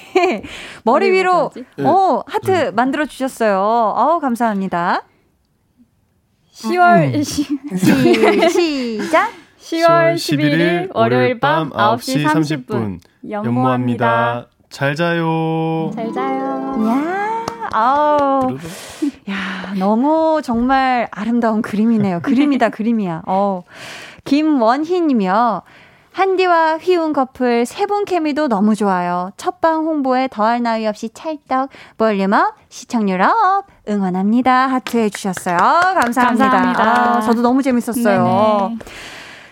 [0.84, 1.52] 머리 위로,
[1.84, 2.72] 어, 하트 네.
[2.72, 3.60] 만들어 주셨어요.
[3.60, 5.04] 어 감사합니다.
[6.54, 7.24] 10월, 음.
[7.24, 7.46] 시,
[8.50, 9.32] 시작!
[9.70, 13.00] 10월 11일 월요일 밤 9시 30분
[13.30, 14.48] 연모합니다.
[14.70, 15.92] 잘 자요.
[15.94, 16.76] 잘 자요.
[16.88, 18.58] 야, 아우.
[19.30, 22.22] 야, 너무 정말 아름다운 그림이네요.
[22.22, 23.24] 그림이다, 그림이야.
[23.28, 23.62] 어.
[24.26, 25.62] 김원희 님이요.
[26.12, 29.32] 한디와 휘운 커플 세 분 케미도 너무 좋아요.
[29.38, 34.68] 첫방 홍보에 더할 나위 없이 찰떡 볼륨 up 시청률 up 응원합니다.
[34.68, 35.58] 하트 해주셨어요.
[35.58, 36.50] 감사합니다.
[36.50, 37.18] 감사합니다.
[37.18, 38.68] 아, 저도 너무 재밌었어요.
[38.70, 38.78] 네네.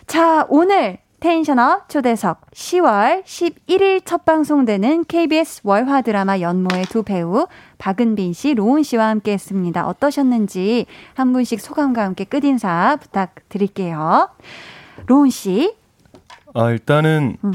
[0.08, 7.48] 자, 오늘 tension up 초대석 10월 11일 첫 방송되는 KBS 월화 드라마 연모의 두 배우
[7.78, 9.86] 박은빈 씨, 로운 씨와 함께 했습니다.
[9.86, 14.30] 어떠셨는지 한 분씩 소감과 함께 끝인사 부탁드릴게요.
[15.08, 15.76] 로운 씨.
[16.54, 17.54] 아, 일단은 음.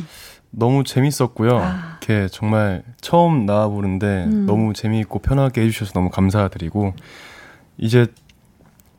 [0.50, 1.56] 너무 재밌었고요.
[1.56, 1.98] 아.
[2.02, 4.44] 이렇게 정말 처음 나와 보는데 음.
[4.44, 6.92] 너무 재미있고 편하게 해주셔서 너무 감사드리고
[7.78, 8.08] 이제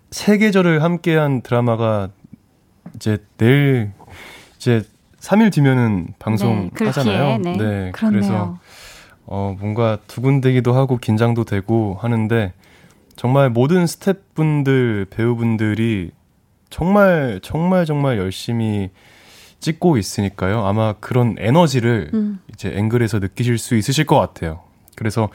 [0.09, 2.09] 세 계절을 함께한 드라마가
[2.95, 3.91] 이제 내일
[4.57, 4.83] 이제
[5.19, 7.37] 3일 뒤면은 방송 네, 하잖아요.
[7.37, 7.57] 네.
[7.57, 8.59] 네 그래서
[9.25, 12.53] 어 뭔가 두근대기도 하고 긴장도 되고 하는데
[13.15, 16.11] 정말 모든 스태프분들 배우분들이
[16.69, 18.89] 정말 정말 정말 열심히
[19.59, 20.65] 찍고 있으니까요.
[20.65, 22.39] 아마 그런 에너지를 음.
[22.51, 24.61] 이제 앵글에서 느끼실 수 있으실 것 같아요.
[24.95, 25.29] 그래서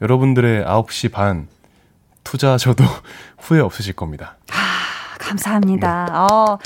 [0.00, 1.48] 여러분들의 9시 반
[2.22, 2.84] 투자하셔도
[3.38, 4.36] 후회 없으실 겁니다.
[5.22, 6.06] 감사합니다.
[6.06, 6.12] 네.
[6.14, 6.58] 어,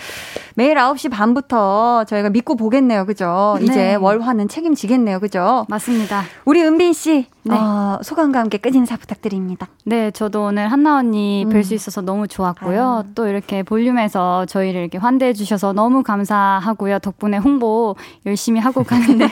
[0.58, 3.04] 매일 9시 반부터 저희가 믿고 보겠네요.
[3.04, 3.56] 그죠?
[3.58, 3.64] 네.
[3.66, 5.20] 이제 월화는 책임지겠네요.
[5.20, 5.66] 그죠?
[5.68, 6.22] 맞습니다.
[6.46, 7.54] 우리 은빈 씨, 네.
[7.54, 9.68] 어, 소감과 함께 끝인사 부탁드립니다.
[9.84, 11.50] 네, 저도 오늘 한나 언니 음.
[11.50, 12.82] 뵐수 있어서 너무 좋았고요.
[12.82, 13.04] 아.
[13.14, 17.00] 또 이렇게 볼륨에서 저희를 이렇게 환대해 주셔서 너무 감사하고요.
[17.00, 17.94] 덕분에 홍보
[18.24, 19.28] 열심히 하고 가는데요.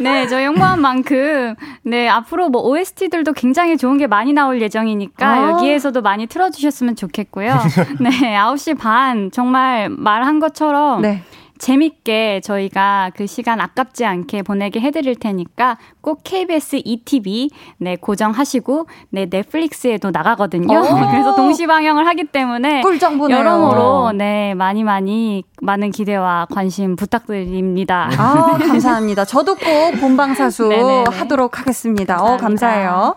[0.00, 5.50] 네, 저희 홍보한 만큼 네, 앞으로 뭐 OST들도 굉장히 좋은 게 많이 나올 예정이니까 아.
[5.50, 7.54] 여기에서도 많이 틀어 주셨으면 좋겠고요.
[8.00, 11.22] 네, 9시 반 정말 말한 것처럼 네.
[11.58, 19.26] 재밌게 저희가 그 시간 아깝지 않게 보내게 해드릴 테니까 꼭 KBS ETV 네 고정하시고 네
[19.30, 20.66] 넷플릭스에도 나가거든요.
[21.10, 23.38] 그래서 동시 방영을 하기 때문에 꿀정보네요.
[23.38, 28.10] 여러모로 네 많이 많이 많은 기대와 관심 부탁드립니다.
[28.16, 29.24] 아 감사합니다.
[29.24, 30.70] 저도 꼭 본방사수
[31.10, 32.16] 하도록 하겠습니다.
[32.16, 32.34] 감사합니다.
[32.34, 33.16] 어 감사해요.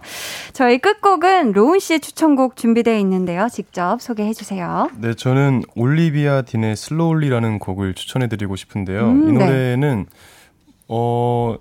[0.53, 3.47] 저희 끝곡은 로운 씨의 추천곡 준비되어 있는데요.
[3.49, 4.89] 직접 소개해 주세요.
[4.97, 9.01] 네 저는 올리비아 딘의 슬로울리라는 곡을 추천해 드리고 싶은데요.
[9.01, 9.45] 음, 이 네.
[9.45, 10.17] 노래는 네.
[10.87, 11.55] 어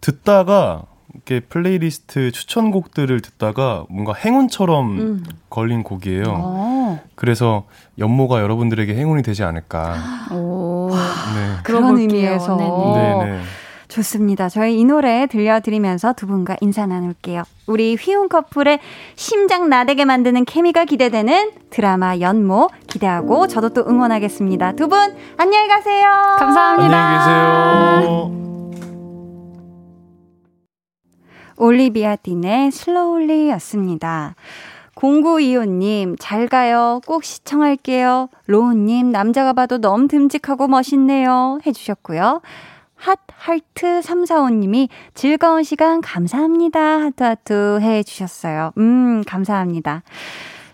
[0.00, 0.82] 듣다가
[1.14, 5.24] 이렇게 플레이리스트 추천곡들을 듣다가 뭔가 행운처럼 음.
[5.50, 6.24] 걸린 곡이에요.
[6.24, 6.34] 오.
[6.36, 7.00] 어.
[7.14, 7.64] 그래서
[7.98, 9.96] 연모가 여러분들에게 행운이 되지 않을까.
[10.32, 10.90] 오.
[10.90, 11.56] 네.
[11.64, 12.56] 그런 의미에서.
[12.56, 13.24] 네네.
[13.24, 13.40] 네네.
[13.88, 14.50] 좋습니다.
[14.50, 17.42] 저희 이 노래 들려드리면서 두 분과 인사 나눌게요.
[17.66, 18.80] 우리 휘운 커플의
[19.16, 24.72] 심장 나대게 만드는 케미가 기대되는 드라마 연모 기대하고 저도 또 응원하겠습니다.
[24.72, 26.36] 두 분 안녕히 가세요.
[26.38, 26.96] 감사합니다.
[26.98, 28.37] 안녕히 계세요.
[31.58, 34.34] 올리비아 딘의 Slowly였습니다.
[34.94, 37.00] 0925님, 잘 가요.
[37.06, 38.28] 꼭 시청할게요.
[38.46, 41.60] 로운님, 남자가 봐도 너무 듬직하고 멋있네요.
[41.66, 42.40] 해주셨고요.
[42.96, 46.80] 핫하트 345님이 즐거운 시간 감사합니다.
[46.80, 48.72] 하트하트 해주셨어요.
[48.78, 50.02] 음, 감사합니다.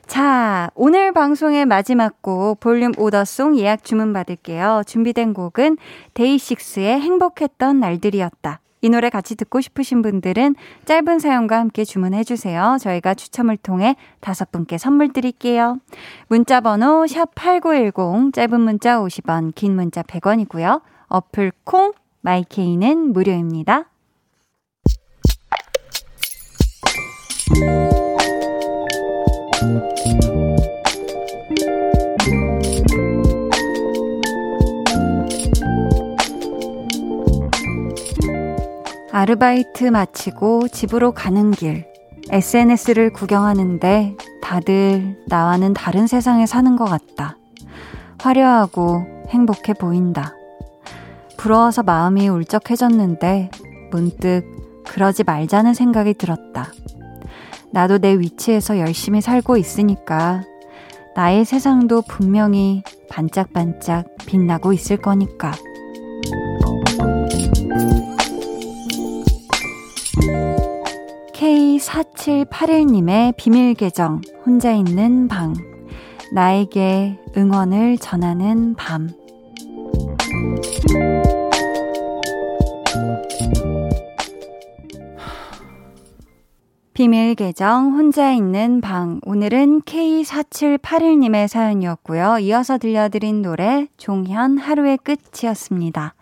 [0.07, 4.83] 자, 오늘 방송의 마지막 곡 볼륨 order song 예약 주문 받을게요.
[4.87, 5.77] 준비된 곡은
[6.15, 8.61] 데이식스의 행복했던 날들이었다.
[8.85, 12.77] 이 노래 같이 듣고 싶으신 분들은 짧은 사연과 함께 주문해 주세요.
[12.79, 15.79] 저희가 추첨을 통해 다섯 분께 선물 드릴게요.
[16.29, 20.83] 문자 번호 샵8910 짧은 문자 50원, 긴 문자 100원이고요.
[21.09, 23.87] 어플 콩 마이케이는 무료입니다.
[39.15, 41.87] 아르바이트 마치고 집으로 가는 길.
[42.31, 47.39] SNS를 구경하는데 다들 나와는 다른 세상에 사는 것 같다.
[48.19, 50.35] 화려하고 행복해 보인다.
[51.37, 53.53] 부러워서 마음이 울적해졌는데
[53.93, 54.43] 문득
[54.85, 56.73] 그러지 말자는 생각이 들었다.
[57.71, 60.43] 나도 내 위치에서 열심히 살고 있으니까
[61.15, 65.53] 나의 세상도 분명히 반짝반짝 빛나고 있을 거니까.
[71.45, 75.53] K4781님의 비밀 계정, 혼자 있는 방.
[76.33, 79.11] 나에게 응원을 전하는 밤.
[86.95, 92.39] 비밀 계정 혼자 있는 방 오늘은 K4781님의 사연이었고요.
[92.39, 96.15] 이어서 들려드린 노래 종현 하루의 끝이었습니다.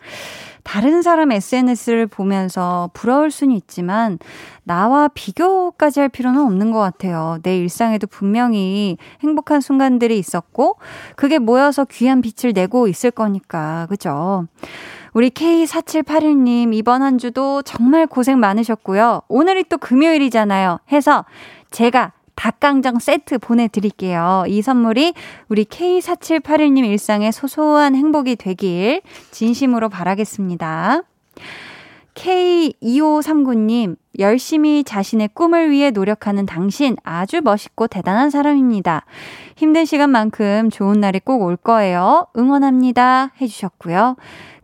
[0.63, 4.19] 다른 사람 SNS를 보면서 부러울 수는 있지만
[4.65, 7.39] 나와 비교까지 할 필요는 없는 것 같아요.
[7.43, 10.77] 내 일상에도 분명히 행복한 순간들이 있었고
[11.17, 14.47] 그게 모여서 귀한 빛을 내고 있을 거니까 그죠?
[15.13, 19.23] 우리 K4781님 이번 한 주도 정말 고생 많으셨고요.
[19.29, 20.79] 오늘이 또 금요일이잖아요.
[20.91, 21.25] 해서
[21.71, 24.45] 제가 닭강정 세트 보내드릴게요.
[24.49, 25.15] 이 선물이
[25.49, 31.03] 우리 K4781님 일상에 소소한 행복이 되길 진심으로 바라겠습니다.
[32.15, 39.07] K2539님, 열심히 자신의 꿈을 위해 노력하는 당신 아주 멋있고 대단한 사람입니다.
[39.57, 42.27] 힘든 시간만큼 좋은 날이 꼭 올 거예요.
[42.37, 43.33] 응원합니다.
[43.41, 44.17] 해주셨고요.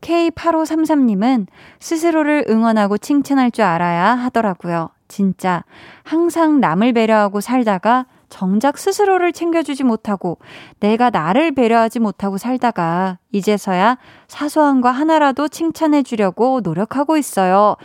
[0.03, 1.47] K8533님은
[1.81, 4.91] 스스로를 응원하고 칭찬할 줄 알아야 하더라고요.
[5.09, 5.65] 진짜
[6.05, 10.39] 항상 남을 배려하고 살다가 정작 스스로를 챙겨주지 못하고
[10.81, 17.77] 내가 나를 배려하지 못하고 살다가 이제서야 사소한 거 하나라도 칭찬해 주려고 노력하고 있어요.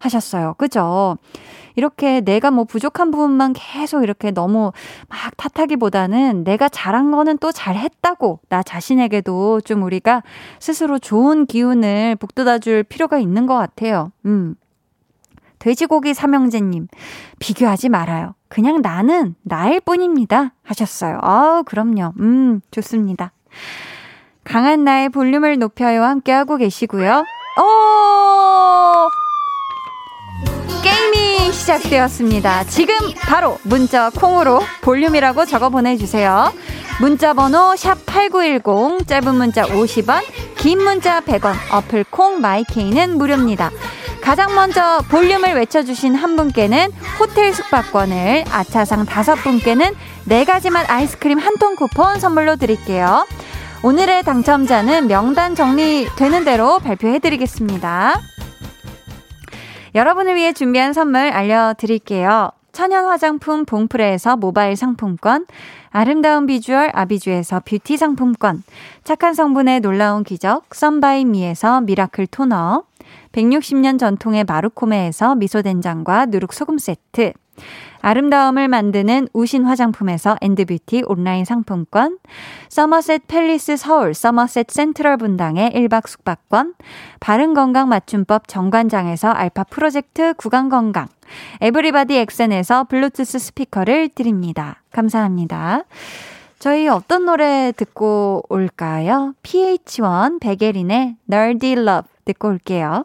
[0.00, 0.54] 하셨어요.
[0.58, 1.16] 그죠?
[1.74, 4.72] 이렇게 내가 뭐 부족한 부분만 계속 이렇게 너무
[5.08, 10.22] 막 탓하기보다는 내가 잘한 거는 또 잘했다고 나 자신에게도 좀 우리가
[10.58, 14.12] 스스로 좋은 기운을 북돋아 줄 필요가 있는 것 같아요.
[14.26, 14.56] 음.
[15.62, 16.88] 돼지고기 삼형제님,
[17.38, 18.34] 비교하지 말아요.
[18.48, 20.54] 그냥 나는 나일 뿐입니다.
[20.64, 21.20] 하셨어요.
[21.22, 22.14] 아우, 그럼요.
[22.18, 23.30] 음, 좋습니다.
[24.42, 26.02] 강한 나의 볼륨을 높여요.
[26.02, 27.24] 함께하고 계시고요.
[27.60, 29.08] 오!
[30.82, 32.64] 게임이 시작되었습니다.
[32.64, 36.52] 지금 바로 문자 콩으로 볼륨이라고 적어 보내주세요.
[37.00, 40.24] 문자 번호 샵8910, 짧은 문자 50원,
[40.56, 43.70] 긴 문자 100원, 어플 콩 마이케이는 무료입니다.
[44.22, 49.94] 가장 먼저 볼륨을 외쳐주신 한 분께는 호텔 숙박권을, 아차상 다섯 분께는
[50.26, 53.26] 네 가지 맛 아이스크림 한 통 쿠폰 선물로 드릴게요.
[53.82, 58.20] 오늘의 당첨자는 명단 정리되는 대로 발표해드리겠습니다.
[59.94, 62.50] 여러분을 위해 준비한 선물 알려드릴게요.
[62.72, 65.46] 천연 화장품 봉프레에서 모바일 상품권,
[65.92, 68.62] 아름다운 비주얼 아비주에서 뷰티 상품권,
[69.04, 72.84] 착한 성분의 놀라운 기적 썬바이미에서 미라클 토너,
[73.32, 77.34] 160년 전통의 마루코메에서 미소된장과 누룩소금 세트,
[78.00, 82.18] 아름다움을 만드는 우신 화장품에서 엔드뷰티 온라인 상품권,
[82.68, 86.74] 서머셋 팰리스 서울 서머셋 센트럴 분당의 1박 숙박권,
[87.20, 91.06] 바른건강 맞춤법 정관장에서 알파 프로젝트 구강건강,
[91.60, 94.82] 에브리바디 엑센에서 블루투스 스피커를 드립니다.
[94.90, 95.84] 감사합니다.
[96.58, 99.34] 저희 어떤 노래 듣고 올까요?
[99.42, 103.04] pH-1 백예린의 Nerdy Love 듣고 올게요.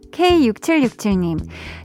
[0.11, 1.39] K6767님,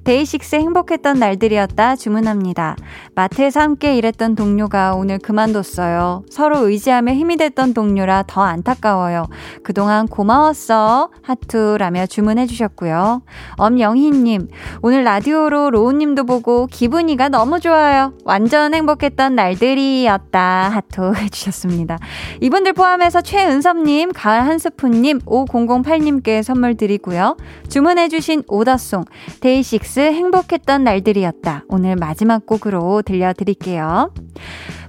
[0.05, 2.77] 데이식스 행복했던 날들이었다 주문합니다.
[3.15, 6.25] 마트에서 함께 일했던 동료가 오늘 그만뒀어요.
[6.31, 9.27] 서로 의지하며 힘이 됐던 동료라 더 안타까워요.
[9.65, 11.11] 그동안 고마웠어.
[11.23, 13.23] 하트라며 주문해 주셨고요.
[13.57, 14.49] 엄영희님,
[14.83, 18.13] 오늘 라디오로 로운님도 보고 기분이가 너무 좋아요.
[18.25, 20.71] 완전 행복했던 날들이었다.
[20.73, 21.99] 하트 해주셨습니다.
[22.41, 27.37] 이분들 포함해서 최은섭님, 가을 한 스푼님, 5008님께 선물 드리고요.
[27.69, 29.05] 주문해 주신 order song,
[29.41, 31.65] 데이식스 행복했던 날들이었다.
[31.69, 34.11] 오늘 마지막 곡으로 들려드릴게요.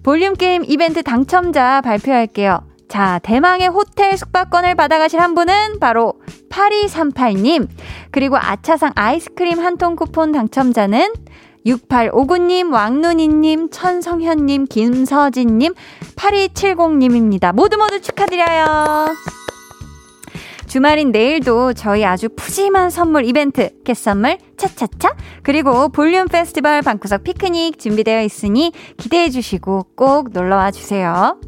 [0.01, 2.61] 볼륨 게임 이벤트 당첨자 발표할게요.
[2.87, 6.13] 자, 대망의 호텔 숙박권을 받아가실 한 분은 바로
[6.49, 7.67] 8238님.
[8.11, 11.11] 그리고 아차상 아이스크림 한 통 쿠폰 당첨자는
[11.65, 15.73] 6859님, 왕눈이님, 천성현님, 김서진님,
[16.15, 17.53] 8270님입니다.
[17.53, 19.07] 모두 모두 축하드려요.
[20.67, 28.21] 주말인 내일도 저희 아주 푸짐한 선물 이벤트, 캣선물, 차차차, 그리고 볼륨 페스티벌 방구석 피크닉 준비되어
[28.23, 31.39] 있으니 기대해 주시고 꼭 놀러 와 주세요.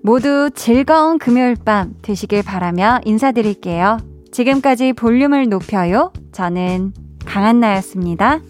[0.00, 3.98] 모두 즐거운 금요일 밤 되시길 바라며 인사드릴게요.
[4.30, 6.12] 지금까지 볼륨을 높여요.
[6.32, 6.92] 저는
[7.24, 8.40] 강한나였습니다.